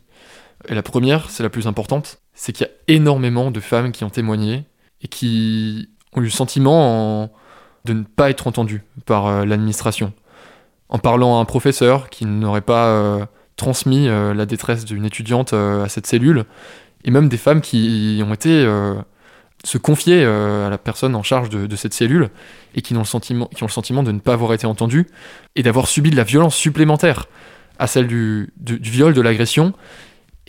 Et 0.68 0.74
la 0.74 0.82
première, 0.82 1.30
c'est 1.30 1.42
la 1.42 1.50
plus 1.50 1.66
importante, 1.66 2.20
c'est 2.40 2.52
qu'il 2.52 2.66
y 2.66 2.70
a 2.70 2.72
énormément 2.96 3.50
de 3.50 3.60
femmes 3.60 3.92
qui 3.92 4.02
ont 4.02 4.08
témoigné 4.08 4.64
et 5.02 5.08
qui 5.08 5.90
ont 6.14 6.22
eu 6.22 6.24
le 6.24 6.30
sentiment 6.30 7.24
en- 7.24 7.30
de 7.84 7.92
ne 7.92 8.02
pas 8.02 8.30
être 8.30 8.46
entendues 8.46 8.82
par 9.04 9.26
euh, 9.26 9.44
l'administration. 9.44 10.14
En 10.88 10.98
parlant 10.98 11.36
à 11.36 11.42
un 11.42 11.44
professeur 11.44 12.08
qui 12.08 12.24
n'aurait 12.24 12.62
pas 12.62 12.86
euh, 12.86 13.26
transmis 13.56 14.08
euh, 14.08 14.32
la 14.32 14.46
détresse 14.46 14.86
d'une 14.86 15.04
étudiante 15.04 15.52
à 15.52 15.86
cette 15.90 16.06
cellule, 16.06 16.46
et 17.04 17.10
même 17.10 17.28
des 17.28 17.36
femmes 17.36 17.60
qui 17.60 18.22
ont 18.26 18.32
été 18.32 18.66
se 19.62 19.76
confier 19.76 20.24
à 20.24 20.70
la 20.70 20.78
personne 20.78 21.14
en 21.14 21.22
charge 21.22 21.50
de, 21.50 21.76
cette 21.76 21.92
cellule 21.92 22.30
et 22.74 22.80
qui 22.80 22.94
ont, 22.94 23.00
le 23.00 23.04
sentiment, 23.04 23.46
qui 23.54 23.62
ont 23.62 23.66
le 23.66 23.72
sentiment 23.72 24.02
de 24.02 24.12
ne 24.12 24.18
pas 24.18 24.32
avoir 24.32 24.54
été 24.54 24.66
entendues 24.66 25.06
et 25.56 25.62
d'avoir 25.62 25.88
subi 25.88 26.10
de 26.10 26.16
la 26.16 26.24
violence 26.24 26.54
supplémentaire 26.54 27.26
à 27.78 27.86
celle 27.86 28.06
du 28.06 28.52
viol, 28.58 29.14
de 29.14 29.20
l'agression. 29.20 29.74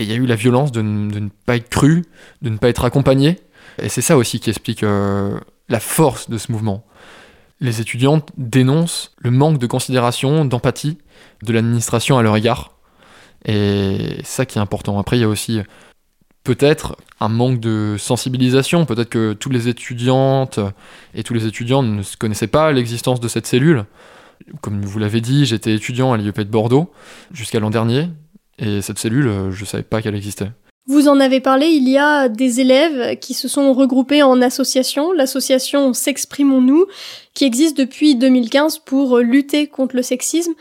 Et 0.01 0.03
il 0.03 0.09
y 0.09 0.13
a 0.13 0.15
eu 0.15 0.25
la 0.25 0.35
violence 0.35 0.71
de, 0.71 0.81
ne- 0.81 1.29
pas 1.45 1.55
être 1.57 1.69
cru, 1.69 2.03
de 2.41 2.49
ne 2.49 2.57
pas 2.57 2.69
être 2.69 2.85
accompagné. 2.85 3.39
Et 3.79 3.87
c'est 3.87 4.01
ça 4.01 4.17
aussi 4.17 4.39
qui 4.39 4.49
explique 4.49 4.81
euh, 4.81 5.39
la 5.69 5.79
force 5.79 6.27
de 6.27 6.39
ce 6.39 6.51
mouvement. 6.51 6.83
Les 7.59 7.81
étudiantes 7.81 8.31
dénoncent 8.35 9.13
le 9.19 9.29
manque 9.29 9.59
de 9.59 9.67
considération, 9.67 10.43
d'empathie 10.43 10.97
de 11.43 11.53
l'administration 11.53 12.17
à 12.17 12.23
leur 12.23 12.35
égard. 12.35 12.71
Et 13.45 14.15
c'est 14.23 14.37
ça 14.37 14.45
qui 14.47 14.57
est 14.57 14.61
important. 14.61 14.97
Après, 14.97 15.17
il 15.19 15.21
y 15.21 15.23
a 15.23 15.27
aussi 15.27 15.59
peut-être 16.43 16.95
un 17.19 17.29
manque 17.29 17.59
de 17.59 17.95
sensibilisation. 17.99 18.87
Peut-être 18.87 19.09
que 19.09 19.33
toutes 19.33 19.53
les 19.53 19.67
étudiantes 19.67 20.59
et 21.13 21.21
tous 21.21 21.35
les 21.35 21.45
étudiants 21.45 21.83
ne 21.83 22.01
connaissaient 22.17 22.47
pas 22.47 22.71
l'existence 22.71 23.19
de 23.19 23.27
cette 23.27 23.45
cellule. 23.45 23.85
Comme 24.61 24.81
vous 24.83 24.97
l'avez 24.97 25.21
dit, 25.21 25.45
j'étais 25.45 25.75
étudiant 25.75 26.11
à 26.11 26.17
l'IEP 26.17 26.39
de 26.39 26.45
Bordeaux 26.45 26.91
jusqu'à 27.31 27.59
l'an 27.59 27.69
dernier. 27.69 28.09
Et 28.61 28.81
cette 28.81 28.99
cellule, 28.99 29.27
euh, 29.27 29.51
je 29.51 29.65
savais 29.65 29.83
pas 29.83 30.01
qu'elle 30.01 30.15
existait. 30.15 30.51
Vous 30.87 31.07
en 31.07 31.19
avez 31.19 31.39
parlé, 31.39 31.67
il 31.67 31.87
y 31.87 31.97
a 31.97 32.27
des 32.27 32.59
élèves 32.59 33.17
qui 33.19 33.33
se 33.33 33.47
sont 33.47 33.73
regroupés 33.73 34.23
en 34.23 34.41
association, 34.41 35.11
l'association 35.11 35.93
S'exprimons-nous, 35.93 36.85
qui 37.33 37.45
existe 37.45 37.77
depuis 37.77 38.15
2015 38.15 38.79
pour 38.79 39.19
lutter 39.19 39.67
contre 39.67 39.95
le 39.95 40.01
sexisme. 40.01 40.53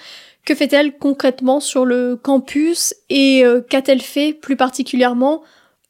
Que 0.44 0.54
fait-elle 0.54 0.96
concrètement 0.98 1.60
sur 1.60 1.84
le 1.84 2.16
campus 2.16 2.94
et 3.08 3.44
euh, 3.44 3.60
qu'a-t-elle 3.60 4.02
fait 4.02 4.32
plus 4.32 4.56
particulièrement 4.56 5.42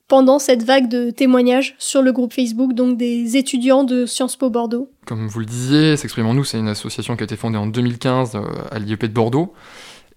pendant 0.08 0.40
cette 0.40 0.64
vague 0.64 0.88
de 0.88 1.10
témoignages 1.10 1.76
sur 1.78 2.02
le 2.02 2.10
groupe 2.10 2.32
Facebook 2.32 2.74
donc 2.74 2.96
des 2.96 3.36
étudiants 3.36 3.84
de 3.84 4.06
Sciences 4.06 4.36
Po 4.36 4.50
Bordeaux? 4.50 4.90
Comme 5.06 5.28
vous 5.28 5.38
le 5.38 5.46
disiez, 5.46 5.96
S'exprimons-nous, 5.96 6.44
c'est 6.44 6.58
une 6.58 6.68
association 6.68 7.16
qui 7.16 7.22
a 7.22 7.24
été 7.24 7.36
fondée 7.36 7.58
en 7.58 7.66
2015 7.66 8.34
euh, 8.34 8.40
à 8.70 8.78
l'IEP 8.78 9.02
de 9.02 9.12
Bordeaux. 9.12 9.52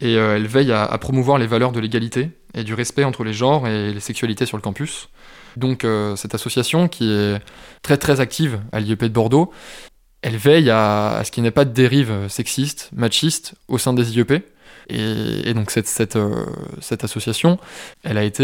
Et 0.03 0.17
euh, 0.17 0.35
elle 0.35 0.47
veille 0.47 0.73
à, 0.73 0.97
promouvoir 0.97 1.37
les 1.37 1.47
valeurs 1.47 1.71
de 1.71 1.79
l'égalité 1.79 2.31
et 2.53 2.65
du 2.65 2.73
respect 2.73 3.05
entre 3.05 3.23
les 3.23 3.31
genres 3.31 3.69
et 3.69 3.93
les 3.93 3.99
sexualités 4.01 4.45
sur 4.45 4.57
le 4.57 4.61
campus. 4.61 5.07
Donc 5.55 5.85
euh, 5.85 6.17
cette 6.17 6.35
association 6.35 6.89
qui 6.89 7.09
est 7.09 7.39
très 7.83 7.95
très 7.95 8.19
active 8.19 8.59
à 8.73 8.81
l'IEP 8.81 9.05
de 9.05 9.07
Bordeaux, 9.07 9.53
elle 10.21 10.35
veille 10.35 10.69
à, 10.69 11.21
ce 11.23 11.31
qu'il 11.31 11.41
n'y 11.43 11.47
ait 11.47 11.51
pas 11.51 11.63
de 11.63 11.71
dérive 11.71 12.27
sexiste, 12.27 12.89
machiste 12.93 13.55
au 13.69 13.77
sein 13.77 13.93
des 13.93 14.17
IEP. 14.17 14.45
Et, 14.89 15.53
donc 15.53 15.71
cette, 15.71 15.87
cette, 15.87 16.17
euh, 16.17 16.45
cette 16.81 17.05
association, 17.05 17.57
elle 18.03 18.17
a 18.17 18.23
été 18.25 18.43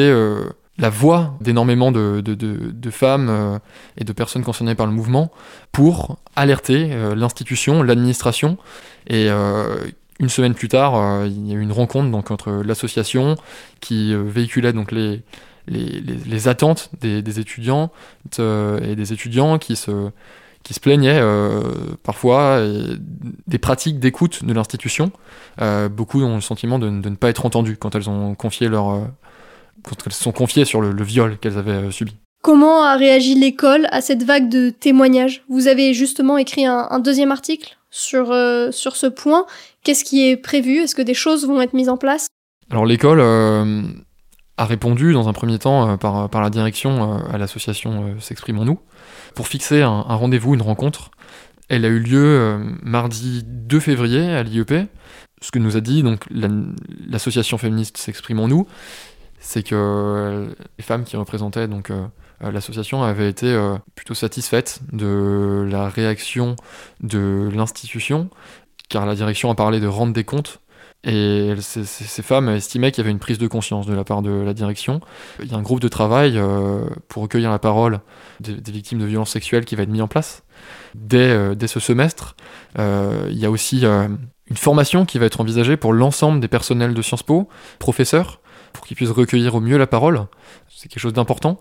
la 0.77 0.89
voix 0.89 1.35
d'énormément 1.41 1.91
de, 1.91 2.21
de, 2.21 2.35
de- 2.35 2.89
femmes 2.89 3.59
et 3.97 4.05
de 4.05 4.13
personnes 4.13 4.45
concernées 4.45 4.75
par 4.75 4.85
le 4.85 4.93
mouvement 4.93 5.29
pour 5.73 6.19
alerter 6.37 6.87
l'institution, 7.15 7.83
l'administration. 7.83 8.57
Et 9.07 9.29
une 10.19 10.29
semaine 10.29 10.53
plus 10.53 10.67
tard, 10.67 10.95
euh, 10.95 11.27
il 11.27 11.47
y 11.47 11.51
a 11.51 11.55
eu 11.55 11.61
une 11.61 11.71
rencontre 11.71 12.09
donc, 12.11 12.31
entre 12.31 12.51
l'association 12.51 13.35
qui 13.79 14.13
euh, 14.13 14.21
véhiculait 14.25 14.73
donc, 14.73 14.91
les, 14.91 15.23
les, 15.67 16.01
les- 16.01 16.47
attentes 16.47 16.89
des, 16.99 17.21
des 17.21 17.39
étudiants 17.39 17.91
euh, 18.39 18.79
et 18.81 18.95
des 18.95 19.13
étudiants 19.13 19.57
qui 19.59 19.75
se, 19.75 20.09
qui 20.63 20.73
se 20.73 20.79
plaignaient 20.79 21.21
parfois 22.03 22.61
des 23.47 23.57
pratiques 23.59 23.99
d'écoute 23.99 24.43
de 24.43 24.53
l'institution. 24.53 25.11
Beaucoup 25.91 26.21
ont 26.21 26.35
le 26.35 26.41
sentiment 26.41 26.79
de, 26.79 26.89
de 26.89 27.09
ne 27.09 27.15
pas 27.15 27.29
être 27.29 27.45
entendues 27.45 27.77
quand 27.77 27.95
elles 27.95 28.09
ont 28.09 28.35
confié 28.35 28.67
leur, 28.67 29.07
quand 29.83 29.95
elles 30.05 30.11
se 30.11 30.23
sont 30.23 30.31
confiées 30.33 30.65
sur 30.65 30.81
le, 30.81 30.91
le 30.91 31.03
viol 31.03 31.37
qu'elles 31.37 31.57
avaient 31.57 31.91
subi. 31.91 32.17
Comment 32.41 32.83
a 32.83 32.95
réagi 32.95 33.35
l'école 33.35 33.87
à 33.91 33.99
cette 33.99 34.23
vague 34.23 34.47
de 34.49 34.69
témoignages? 34.69 35.43
Vous 35.49 35.67
avez 35.67 35.93
justement 35.93 36.37
écrit 36.37 36.65
un, 36.65 36.99
deuxième 36.99 37.31
article 37.31 37.77
sur, 37.91 38.31
euh, 38.31 38.71
sur 38.71 38.95
ce 38.95 39.07
point. 39.07 39.45
Qu'est-ce 39.83 40.05
qui 40.05 40.25
est 40.29 40.37
prévu? 40.37 40.77
Est-ce 40.77 40.95
que 40.95 41.01
des 41.01 41.13
choses 41.13 41.45
vont 41.45 41.61
être 41.61 41.73
mises 41.73 41.89
en 41.89 41.97
place? 41.97 42.27
Alors 42.71 42.85
l'école 42.85 43.19
euh, 43.19 43.81
a 44.55 44.65
répondu 44.65 45.11
dans 45.11 45.27
un 45.27 45.33
premier 45.33 45.59
temps 45.59 45.89
euh, 45.89 45.97
par, 45.97 46.29
par 46.29 46.41
la 46.41 46.49
direction 46.49 47.19
à 47.27 47.37
l'association 47.37 48.15
S'exprimons-nous 48.21 48.79
pour 49.35 49.47
fixer 49.49 49.81
un, 49.81 50.01
rendez-vous, 50.01 50.53
une 50.53 50.61
rencontre. 50.61 51.11
Elle 51.67 51.83
a 51.83 51.89
eu 51.89 51.99
lieu 51.99 52.57
mardi 52.81 53.43
2 53.45 53.79
février 53.81 54.31
à 54.31 54.43
l'IEP. 54.43 54.73
Ce 55.41 55.51
que 55.51 55.59
nous 55.59 55.75
a 55.75 55.81
dit 55.81 56.03
donc 56.03 56.23
la- 56.31 56.47
l'association 57.05 57.57
féministe 57.57 57.97
S'exprimons-nous, 57.97 58.65
c'est 59.39 59.63
que 59.63 60.47
les 60.77 60.83
femmes 60.83 61.03
qui 61.03 61.17
représentaient 61.17 61.67
donc 61.67 61.91
l'association 62.41 63.03
avaient 63.03 63.29
été 63.29 63.47
euh, 63.47 63.77
plutôt 63.95 64.13
satisfaites 64.13 64.79
de 64.91 65.67
la 65.69 65.89
réaction 65.89 66.55
de 67.01 67.49
l'institution, 67.53 68.29
car 68.89 69.05
la 69.05 69.15
direction 69.15 69.51
a 69.51 69.55
parlé 69.55 69.79
de 69.79 69.87
rendre 69.87 70.13
des 70.13 70.23
comptes 70.23 70.59
Et 71.03 71.53
ces, 71.59 72.21
femmes 72.21 72.49
estimaient 72.49 72.91
qu'il 72.91 73.03
y 73.03 73.05
avait 73.05 73.11
une 73.11 73.19
prise 73.19 73.37
de 73.37 73.47
conscience 73.47 73.85
de 73.85 73.93
la 73.93 74.03
part 74.03 74.21
de 74.21 74.31
la 74.31 74.53
direction. 74.53 75.01
Il 75.41 75.51
y 75.51 75.53
a 75.53 75.57
un 75.57 75.61
groupe 75.61 75.79
de 75.79 75.87
travail 75.87 76.37
euh, 76.37 76.85
pour 77.07 77.23
recueillir 77.23 77.51
la 77.51 77.59
parole 77.59 77.99
des, 78.39 78.71
victimes 78.71 78.99
de 78.99 79.05
violences 79.05 79.31
sexuelles 79.31 79.65
qui 79.65 79.75
va 79.75 79.83
être 79.83 79.89
mis 79.89 80.01
en 80.01 80.07
place 80.07 80.43
dès, 80.95 81.29
euh, 81.29 81.55
ce 81.67 81.79
semestre. 81.79 82.35
Euh, 82.77 83.27
il 83.29 83.37
y 83.37 83.45
a 83.45 83.51
aussi 83.51 83.85
euh, 83.85 84.07
une 84.47 84.57
formation 84.57 85.05
qui 85.05 85.19
va 85.19 85.25
être 85.25 85.41
envisagée 85.41 85.77
pour 85.77 85.93
l'ensemble 85.93 86.39
des 86.39 86.47
personnels 86.47 86.93
de 86.93 87.01
Sciences 87.01 87.23
Po, 87.23 87.49
professeurs, 87.79 88.39
pour 88.73 88.85
qu'ils 88.85 88.95
puissent 88.95 89.09
recueillir 89.09 89.55
au 89.55 89.61
mieux 89.61 89.77
la 89.77 89.87
parole. 89.87 90.25
C'est 90.69 90.89
quelque 90.89 91.01
chose 91.01 91.13
d'important. 91.13 91.59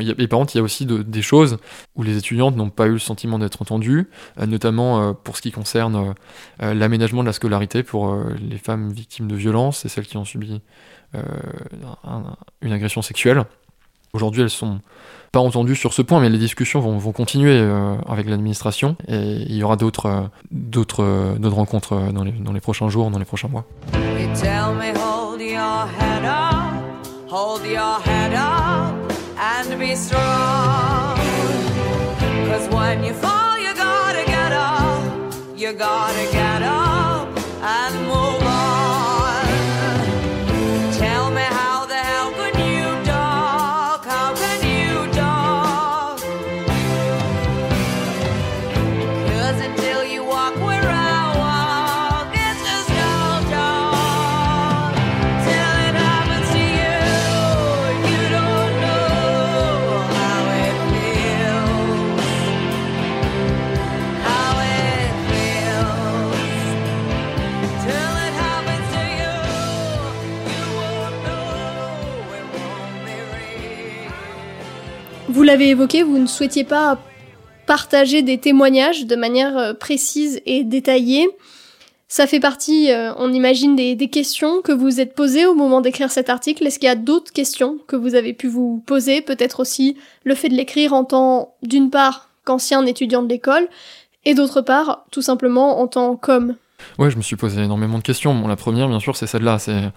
Et 0.00 0.26
par 0.28 0.38
contre, 0.38 0.54
il 0.54 0.58
y 0.58 0.60
a 0.60 0.64
aussi 0.64 0.86
de- 0.86 1.02
des 1.02 1.20
choses 1.22 1.58
où 1.96 2.02
les 2.02 2.16
étudiantes 2.16 2.56
n'ont 2.56 2.70
pas 2.70 2.86
eu 2.86 2.92
le 2.92 2.98
sentiment 2.98 3.38
d'être 3.38 3.60
entendues, 3.60 4.08
euh, 4.40 4.46
notamment 4.46 5.02
euh, 5.02 5.12
pour 5.12 5.36
ce 5.36 5.42
qui 5.42 5.52
concerne 5.52 6.14
euh, 6.62 6.72
l'aménagement 6.74 7.20
de 7.22 7.26
la 7.26 7.34
scolarité 7.34 7.82
pour 7.82 8.16
les 8.40 8.56
femmes 8.58 8.90
victimes 8.90 9.28
de 9.28 9.36
violences 9.36 9.84
et 9.84 9.88
celles 9.88 10.06
qui 10.06 10.16
ont 10.16 10.24
subi 10.24 10.60
un- 11.14 12.36
une 12.62 12.72
agression 12.72 13.02
sexuelle. 13.02 13.44
Aujourd'hui, 14.14 14.42
elles 14.42 14.50
sont 14.50 14.80
pas 15.30 15.40
entendues 15.40 15.76
sur 15.76 15.92
ce 15.92 16.00
point, 16.02 16.20
mais 16.20 16.28
les 16.30 16.38
discussions 16.38 16.80
vont, 16.80 17.12
continuer 17.12 17.58
avec 18.08 18.28
l'administration 18.28 18.96
et 19.08 19.18
il 19.46 19.54
y 19.56 19.62
aura 19.62 19.76
d'autres 19.76 20.30
rencontres 21.42 22.12
dans 22.12 22.52
les, 22.52 22.60
prochains 22.60 22.88
jours, 22.88 23.10
dans 23.10 23.18
les 23.18 23.24
prochains 23.26 23.48
mois. 23.48 23.64
And 29.70 29.78
be 29.78 29.94
strong. 29.94 31.16
Cause 32.48 32.68
when 32.68 33.04
you 33.04 33.14
fall, 33.14 33.58
you 33.58 33.74
gotta 33.74 34.24
get 34.26 34.52
up, 34.52 35.34
you 35.56 35.72
gotta 35.72 36.32
get 36.32 36.62
up 36.62 37.28
and 37.62 38.06
move 38.06 38.31
Vous 75.28 75.42
l'avez 75.42 75.70
évoqué, 75.70 76.02
vous 76.02 76.18
ne 76.18 76.26
souhaitiez 76.26 76.64
pas 76.64 76.98
partager 77.66 78.22
des 78.22 78.38
témoignages 78.38 79.06
de 79.06 79.16
manière 79.16 79.56
euh, 79.56 79.72
précise 79.72 80.40
et 80.46 80.64
détaillée. 80.64 81.28
Ça 82.08 82.26
fait 82.26 82.40
partie, 82.40 82.90
euh, 82.90 83.14
on 83.16 83.32
imagine, 83.32 83.74
des, 83.74 83.96
questions 84.08 84.60
que 84.60 84.72
vous 84.72 85.00
êtes 85.00 85.14
posées 85.14 85.46
au 85.46 85.54
moment 85.54 85.80
d'écrire 85.80 86.10
cet 86.10 86.28
article. 86.28 86.66
Est-ce 86.66 86.78
qu'il 86.78 86.88
y 86.88 86.92
a 86.92 86.96
d'autres 86.96 87.32
questions 87.32 87.78
que 87.86 87.96
vous 87.96 88.14
avez 88.14 88.34
pu 88.34 88.48
vous 88.48 88.82
poser? 88.84 89.22
Peut-être 89.22 89.60
aussi 89.60 89.96
le 90.24 90.34
fait 90.34 90.48
de 90.48 90.54
l'écrire 90.54 90.92
en 90.92 91.04
tant, 91.04 91.54
d'une 91.62 91.88
part, 91.88 92.28
qu'ancien 92.44 92.84
étudiant 92.84 93.22
de 93.22 93.28
l'école, 93.28 93.68
et 94.24 94.34
d'autre 94.34 94.60
part, 94.60 95.06
tout 95.10 95.22
simplement 95.22 95.80
en 95.80 95.86
tant 95.86 96.16
qu'homme. 96.16 96.56
Ouais, 96.98 97.10
je 97.10 97.16
me 97.16 97.22
suis 97.22 97.36
posé 97.36 97.62
énormément 97.62 97.98
de 97.98 98.02
questions. 98.02 98.34
Bon, 98.34 98.48
la 98.48 98.56
première, 98.56 98.88
bien 98.88 99.00
sûr, 99.00 99.16
c'est 99.16 99.26
celle-là. 99.26 99.58
C'est 99.58 99.90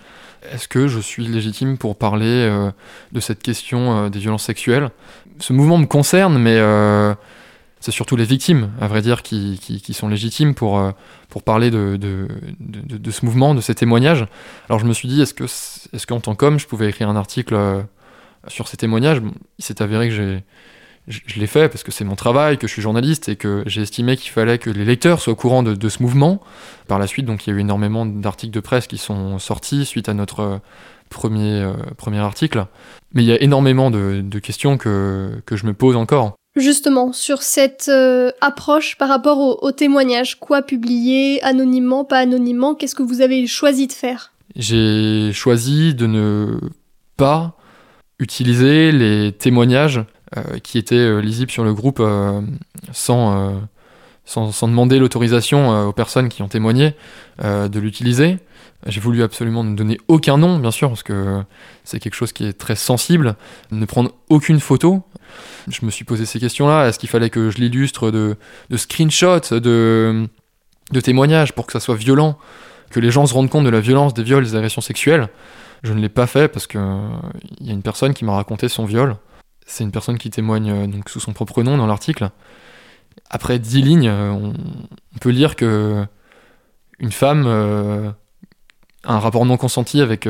est-ce 0.51 0.67
que 0.67 0.87
je 0.87 0.99
suis 0.99 1.27
légitime 1.27 1.77
pour 1.77 1.97
parler 1.97 2.25
euh, 2.25 2.71
de 3.11 3.19
cette 3.19 3.41
question 3.43 4.05
euh, 4.05 4.09
des 4.09 4.19
violences 4.19 4.43
sexuelles? 4.43 4.89
Ce 5.39 5.53
mouvement 5.53 5.77
me 5.77 5.85
concerne, 5.85 6.37
mais 6.37 6.57
euh, 6.57 7.13
c'est 7.79 7.91
surtout 7.91 8.15
les 8.15 8.25
victimes, 8.25 8.71
à 8.79 8.87
vrai 8.87 9.01
dire, 9.01 9.21
qui, 9.21 9.59
qui- 9.61 9.93
sont 9.93 10.07
légitimes 10.07 10.55
pour, 10.55 10.81
pour 11.29 11.43
parler 11.43 11.71
de, 11.71 11.97
de, 11.97 12.27
de- 12.59 13.11
ce 13.11 13.25
mouvement, 13.25 13.53
de 13.53 13.61
ces 13.61 13.75
témoignages. 13.75 14.25
Alors 14.69 14.79
je 14.79 14.85
me 14.85 14.93
suis 14.93 15.07
dit, 15.07 15.21
est-ce 15.21 15.33
que 15.33 15.43
est-ce 15.43 16.07
qu'en 16.07 16.19
tant 16.19 16.35
qu'homme, 16.35 16.57
je 16.57 16.67
pouvais 16.67 16.89
écrire 16.89 17.09
un 17.09 17.15
article 17.15 17.55
sur 18.47 18.67
ces 18.67 18.77
témoignages? 18.77 19.21
Il 19.59 19.65
s'est 19.65 19.81
avéré 19.81 20.09
que 20.09 20.15
j'ai 20.15 20.43
je, 21.07 21.19
je 21.25 21.39
l'ai 21.39 21.47
fait 21.47 21.69
parce 21.69 21.83
que 21.83 21.91
c'est 21.91 22.03
mon 22.03 22.15
travail, 22.15 22.57
que 22.57 22.67
je 22.67 22.73
suis 22.73 22.81
journaliste 22.81 23.29
et 23.29 23.35
que 23.35 23.63
j'ai 23.65 23.81
estimé 23.81 24.17
qu'il 24.17 24.31
fallait 24.31 24.57
que 24.57 24.69
les 24.69 24.85
lecteurs 24.85 25.21
soient 25.21 25.33
au 25.33 25.35
courant 25.35 25.63
de, 25.63 25.75
de 25.75 25.89
ce 25.89 26.01
mouvement. 26.01 26.41
Par 26.87 26.99
la 26.99 27.07
suite, 27.07 27.25
donc, 27.25 27.45
il 27.45 27.51
y 27.51 27.53
a 27.53 27.57
eu 27.57 27.61
énormément 27.61 28.05
d'articles 28.05 28.53
de 28.53 28.59
presse 28.59 28.87
qui 28.87 28.97
sont 28.97 29.39
sortis 29.39 29.85
suite 29.85 30.09
à 30.09 30.13
notre 30.13 30.39
euh, 30.39 30.57
premier, 31.09 31.61
euh, 31.61 31.73
premier 31.97 32.19
article. 32.19 32.65
Mais 33.13 33.23
il 33.23 33.27
y 33.27 33.31
a 33.31 33.41
énormément 33.41 33.91
de, 33.91 34.21
de 34.23 34.39
questions 34.39 34.77
que, 34.77 35.41
que 35.45 35.55
je 35.55 35.65
me 35.65 35.73
pose 35.73 35.95
encore. 35.95 36.35
Justement, 36.55 37.11
sur 37.11 37.41
cette 37.43 37.89
euh, 37.89 38.31
approche 38.39 38.97
par 38.97 39.09
rapport 39.09 39.39
au, 39.39 39.59
au 39.61 39.71
témoignage, 39.71 40.39
quoi 40.39 40.61
publier, 40.61 41.43
anonymement, 41.43 42.05
pas 42.05 42.19
anonymement, 42.19 42.75
qu'est-ce 42.75 42.95
que 42.95 43.03
vous 43.03 43.21
avez 43.21 43.45
choisi 43.45 43.87
de 43.87 43.91
faire? 43.91 44.31
J'ai 44.55 45.33
choisi 45.33 45.93
de 45.93 46.07
ne 46.07 46.59
pas 47.17 47.57
utiliser 48.19 48.93
les 48.93 49.33
témoignages 49.33 50.01
qui 50.63 50.77
étaient 50.77 50.95
euh, 50.95 51.19
lisibles 51.21 51.51
sur 51.51 51.63
le 51.63 51.73
groupe 51.73 51.99
euh, 51.99 52.41
sans, 52.91 53.49
euh, 53.51 53.59
sans, 54.25 54.51
sans 54.51 54.67
demander 54.67 54.99
l'autorisation 54.99 55.71
euh, 55.71 55.85
aux 55.85 55.93
personnes 55.93 56.29
qui 56.29 56.41
ont 56.41 56.47
témoigné 56.47 56.95
euh, 57.43 57.67
de 57.67 57.79
l'utiliser. 57.79 58.39
J'ai 58.87 58.99
voulu 59.01 59.23
absolument 59.23 59.63
ne 59.63 59.75
donner 59.75 59.97
aucun 60.07 60.37
nom, 60.37 60.59
bien 60.59 60.71
sûr, 60.71 60.89
parce 60.89 61.01
que 61.01 61.41
c'est 61.83 61.99
quelque 61.99 62.13
chose 62.13 62.31
qui 62.33 62.45
est 62.45 62.53
très 62.53 62.75
sensible. 62.75 63.35
Ne 63.71 63.85
prendre 63.85 64.11
aucune 64.29 64.59
photo. 64.59 65.01
Je 65.67 65.83
me 65.85 65.89
suis 65.89 66.05
posé 66.05 66.25
ces 66.25 66.39
questions-là. 66.39 66.87
Est-ce 66.87 66.99
qu'il 66.99 67.09
fallait 67.09 67.31
que 67.31 67.49
je 67.49 67.57
l'illustre 67.57 68.11
de, 68.11 68.35
de 68.69 68.77
screenshots, 68.77 69.59
de, 69.59 70.27
de 70.91 70.99
témoignages 70.99 71.53
pour 71.53 71.65
que 71.65 71.71
ça 71.71 71.79
soit 71.79 71.95
violent 71.95 72.37
que 72.91 72.99
les 72.99 73.09
gens 73.09 73.25
se 73.25 73.33
rendent 73.33 73.49
compte 73.49 73.65
de 73.65 73.71
la 73.71 73.79
violence 73.79 74.13
des 74.13 74.21
viols 74.21 74.43
des 74.43 74.55
agressions 74.55 74.81
sexuelles? 74.81 75.29
Je 75.83 75.93
ne 75.93 75.99
l'ai 75.99 76.09
pas 76.09 76.27
fait 76.27 76.47
parce 76.47 76.67
que 76.67 76.77
euh, 76.77 77.07
y 77.61 77.69
a 77.69 77.73
une 77.73 77.81
personne 77.83 78.13
qui 78.13 78.23
m'a 78.23 78.33
raconté 78.33 78.69
son 78.69 78.85
viol. 78.85 79.15
C'est 79.65 79.83
une 79.83 79.91
personne 79.91 80.17
qui 80.17 80.29
témoigne 80.29 80.71
euh, 80.71 80.87
donc 80.87 81.09
sous 81.09 81.19
son 81.19 81.33
propre 81.33 81.63
nom 81.63 81.77
dans 81.77 81.87
l'article. 81.87 82.29
Après 83.29 83.59
dix 83.59 83.81
lignes, 83.81 84.07
euh, 84.07 84.31
on, 84.31 84.53
peut 85.19 85.29
lire 85.29 85.55
que 85.55 86.05
une 86.99 87.11
femme 87.11 87.45
euh, 87.47 88.11
a 89.03 89.15
un 89.15 89.19
rapport 89.19 89.45
non 89.45 89.57
consenti 89.57 90.01
avec 90.01 90.29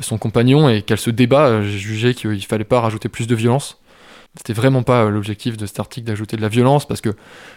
son 0.00 0.18
compagnon 0.18 0.68
et 0.68 0.82
qu'elle 0.82 0.98
se 0.98 1.10
débat. 1.10 1.62
J'ai 1.62 1.78
jugé 1.78 2.14
qu'il 2.14 2.44
fallait 2.44 2.64
pas 2.64 2.80
rajouter 2.80 3.08
plus 3.08 3.26
de 3.26 3.34
violence. 3.34 3.78
C'était 4.36 4.52
vraiment 4.52 4.82
pas 4.82 5.10
l'objectif 5.10 5.56
de 5.56 5.66
cet 5.66 5.80
article 5.80 6.06
d'ajouter 6.06 6.36
de 6.36 6.42
la 6.42 6.48
violence 6.48 6.86
parce 6.86 7.00
que 7.00 7.10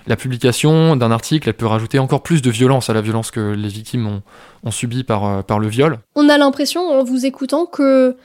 la 0.08 0.16
publication 0.16 0.96
d'un 0.96 1.12
article, 1.12 1.48
elle 1.48 1.56
peut 1.56 1.68
rajouter 1.68 2.00
encore 2.00 2.24
plus 2.24 2.42
de 2.42 2.50
violence 2.50 2.90
à 2.90 2.94
la 2.94 3.02
violence 3.02 3.32
que 3.32 3.52
les 3.52 3.70
victimes 3.70 4.08
ont, 4.08 4.24
ont 4.64 4.72
subie 4.72 5.04
par 5.04 5.60
le 5.60 5.68
viol. 5.68 6.00
On 6.16 6.28
a 6.28 6.38
l'impression, 6.38 6.82
en 6.82 7.04
vous 7.04 7.26
écoutant, 7.26 7.66
que 7.66 8.18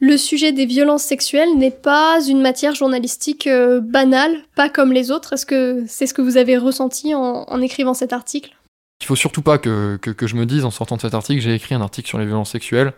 le 0.00 0.16
sujet 0.16 0.52
des 0.52 0.66
violences 0.66 1.02
sexuelles 1.02 1.56
n'est 1.56 1.72
pas 1.72 2.20
une 2.28 2.40
matière 2.40 2.74
journalistique 2.74 3.46
euh, 3.46 3.80
banale, 3.80 4.44
pas 4.54 4.68
comme 4.68 4.92
les 4.92 5.10
autres. 5.10 5.32
Est-ce 5.32 5.46
que 5.46 5.84
c'est 5.88 6.06
ce 6.06 6.14
que 6.14 6.22
vous 6.22 6.36
avez 6.36 6.56
ressenti 6.56 7.14
en, 7.14 7.60
écrivant 7.60 7.94
cet 7.94 8.12
article? 8.12 8.56
Il 9.00 9.06
faut 9.06 9.16
surtout 9.16 9.42
pas 9.42 9.58
que, 9.58 9.98
je 10.04 10.36
me 10.36 10.46
dise 10.46 10.64
en 10.64 10.70
sortant 10.70 10.96
de 10.96 11.00
cet 11.00 11.14
article, 11.14 11.40
j'ai 11.40 11.54
écrit 11.54 11.74
un 11.74 11.80
article 11.80 12.08
sur 12.08 12.18
les 12.18 12.26
violences 12.26 12.50
sexuelles, 12.50 12.92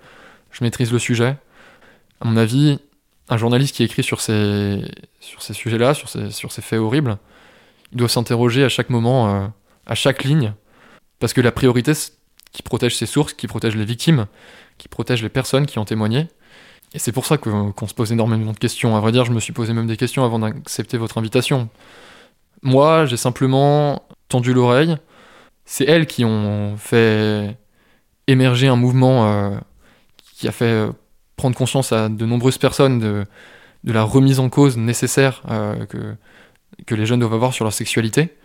je 0.50 0.62
maîtrise 0.62 0.92
le 0.92 0.98
sujet. 0.98 1.36
À 2.20 2.26
mon 2.26 2.36
avis, 2.36 2.78
un 3.28 3.36
journaliste 3.36 3.76
qui 3.76 3.82
écrit 3.82 4.02
sur 4.02 4.20
ces, 4.20 4.82
sujets-là, 5.20 5.94
sur 5.94 6.08
ces, 6.08 6.62
faits 6.62 6.78
horribles, 6.78 7.16
il 7.92 7.98
doit 7.98 8.08
s'interroger 8.08 8.64
à 8.64 8.68
chaque 8.68 8.90
moment, 8.90 9.34
euh, 9.34 9.46
à 9.86 9.94
chaque 9.94 10.24
ligne, 10.24 10.52
parce 11.18 11.32
que 11.32 11.40
la 11.40 11.52
priorité, 11.52 11.92
qui 12.52 12.62
protège 12.62 12.96
ses 12.96 13.06
sources, 13.06 13.32
qui 13.32 13.46
protège 13.46 13.76
les 13.76 13.84
victimes, 13.84 14.26
qui 14.78 14.88
protège 14.88 15.22
les 15.22 15.28
personnes 15.28 15.66
qui 15.66 15.78
ont 15.78 15.84
témoigné. 15.84 16.28
Et 16.94 16.98
c'est 16.98 17.12
pour 17.12 17.26
ça 17.26 17.38
que- 17.38 17.70
qu'on 17.70 17.86
se 17.86 17.94
pose 17.94 18.12
énormément 18.12 18.52
de 18.52 18.58
questions. 18.58 18.96
À 18.96 19.00
vrai 19.00 19.12
dire, 19.12 19.24
je 19.24 19.32
me 19.32 19.40
suis 19.40 19.52
posé 19.52 19.72
même 19.72 19.86
des 19.86 19.96
questions 19.96 20.24
avant 20.24 20.40
d'accepter 20.40 20.96
votre 20.98 21.18
invitation. 21.18 21.68
Moi, 22.62 23.06
j'ai 23.06 23.16
simplement 23.16 24.02
tendu 24.28 24.52
l'oreille. 24.52 24.96
C'est 25.64 25.84
elles 25.84 26.06
qui 26.06 26.24
ont 26.24 26.76
fait 26.76 27.56
émerger 28.26 28.68
un 28.68 28.76
mouvement 28.76 29.26
euh, 29.32 29.58
qui 30.34 30.48
a 30.48 30.52
fait 30.52 30.64
euh, 30.64 30.90
prendre 31.36 31.56
conscience 31.56 31.92
à 31.92 32.08
de 32.08 32.26
nombreuses 32.26 32.58
personnes 32.58 32.98
de, 32.98 33.24
de 33.84 33.92
la 33.92 34.02
remise 34.02 34.40
en 34.40 34.48
cause 34.48 34.76
nécessaire 34.76 35.42
euh, 35.50 35.86
que, 35.86 36.16
que 36.86 36.94
les 36.94 37.06
jeunes 37.06 37.20
doivent 37.20 37.34
avoir 37.34 37.54
sur 37.54 37.64
leur 37.64 37.72
sexualité. 37.72 38.36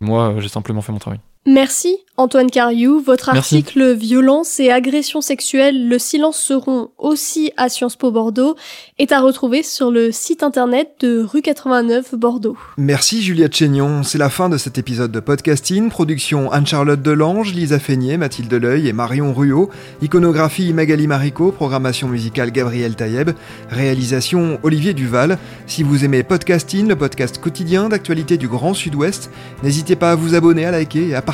Moi, 0.00 0.30
euh, 0.30 0.40
j'ai 0.40 0.48
simplement 0.48 0.80
fait 0.80 0.92
mon 0.92 0.98
travail. 0.98 1.20
Merci 1.46 1.98
Antoine 2.16 2.50
Cariou. 2.50 3.00
Votre 3.00 3.32
Merci. 3.34 3.56
article 3.56 3.92
Violence 3.92 4.60
et 4.60 4.70
agression 4.70 5.20
sexuelle, 5.20 5.88
le 5.88 5.98
silence 5.98 6.38
seront 6.38 6.90
aussi 6.96 7.52
à 7.58 7.68
Sciences 7.68 7.96
Po 7.96 8.10
Bordeaux 8.10 8.56
est 8.98 9.12
à 9.12 9.20
retrouver 9.20 9.62
sur 9.62 9.90
le 9.90 10.10
site 10.10 10.42
internet 10.42 10.92
de 11.00 11.22
rue 11.22 11.42
89 11.42 12.14
Bordeaux. 12.14 12.56
Merci 12.78 13.20
Juliette 13.22 13.54
Chénion, 13.54 14.04
c'est 14.04 14.16
la 14.16 14.30
fin 14.30 14.48
de 14.48 14.56
cet 14.56 14.78
épisode 14.78 15.12
de 15.12 15.20
podcasting. 15.20 15.90
Production 15.90 16.50
Anne-Charlotte 16.50 17.02
Delange, 17.02 17.52
Lisa 17.52 17.78
Feignet, 17.78 18.16
Mathilde 18.16 18.54
Leuil 18.54 18.88
et 18.88 18.92
Marion 18.94 19.34
Ruot. 19.34 19.68
Iconographie 20.00 20.72
Magali 20.72 21.06
Marico, 21.06 21.52
programmation 21.52 22.08
musicale 22.08 22.52
Gabriel 22.52 22.94
Taïeb, 22.94 23.30
réalisation 23.68 24.58
Olivier 24.62 24.94
Duval. 24.94 25.38
Si 25.66 25.82
vous 25.82 26.06
aimez 26.06 26.22
podcasting, 26.22 26.88
le 26.88 26.96
podcast 26.96 27.38
quotidien 27.38 27.90
d'actualité 27.90 28.38
du 28.38 28.48
Grand 28.48 28.72
Sud-Ouest, 28.72 29.30
n'hésitez 29.62 29.96
pas 29.96 30.12
à 30.12 30.14
vous 30.14 30.34
abonner, 30.34 30.64
à 30.64 30.70
liker 30.70 31.08
et 31.08 31.14
à 31.14 31.20
partager 31.20 31.33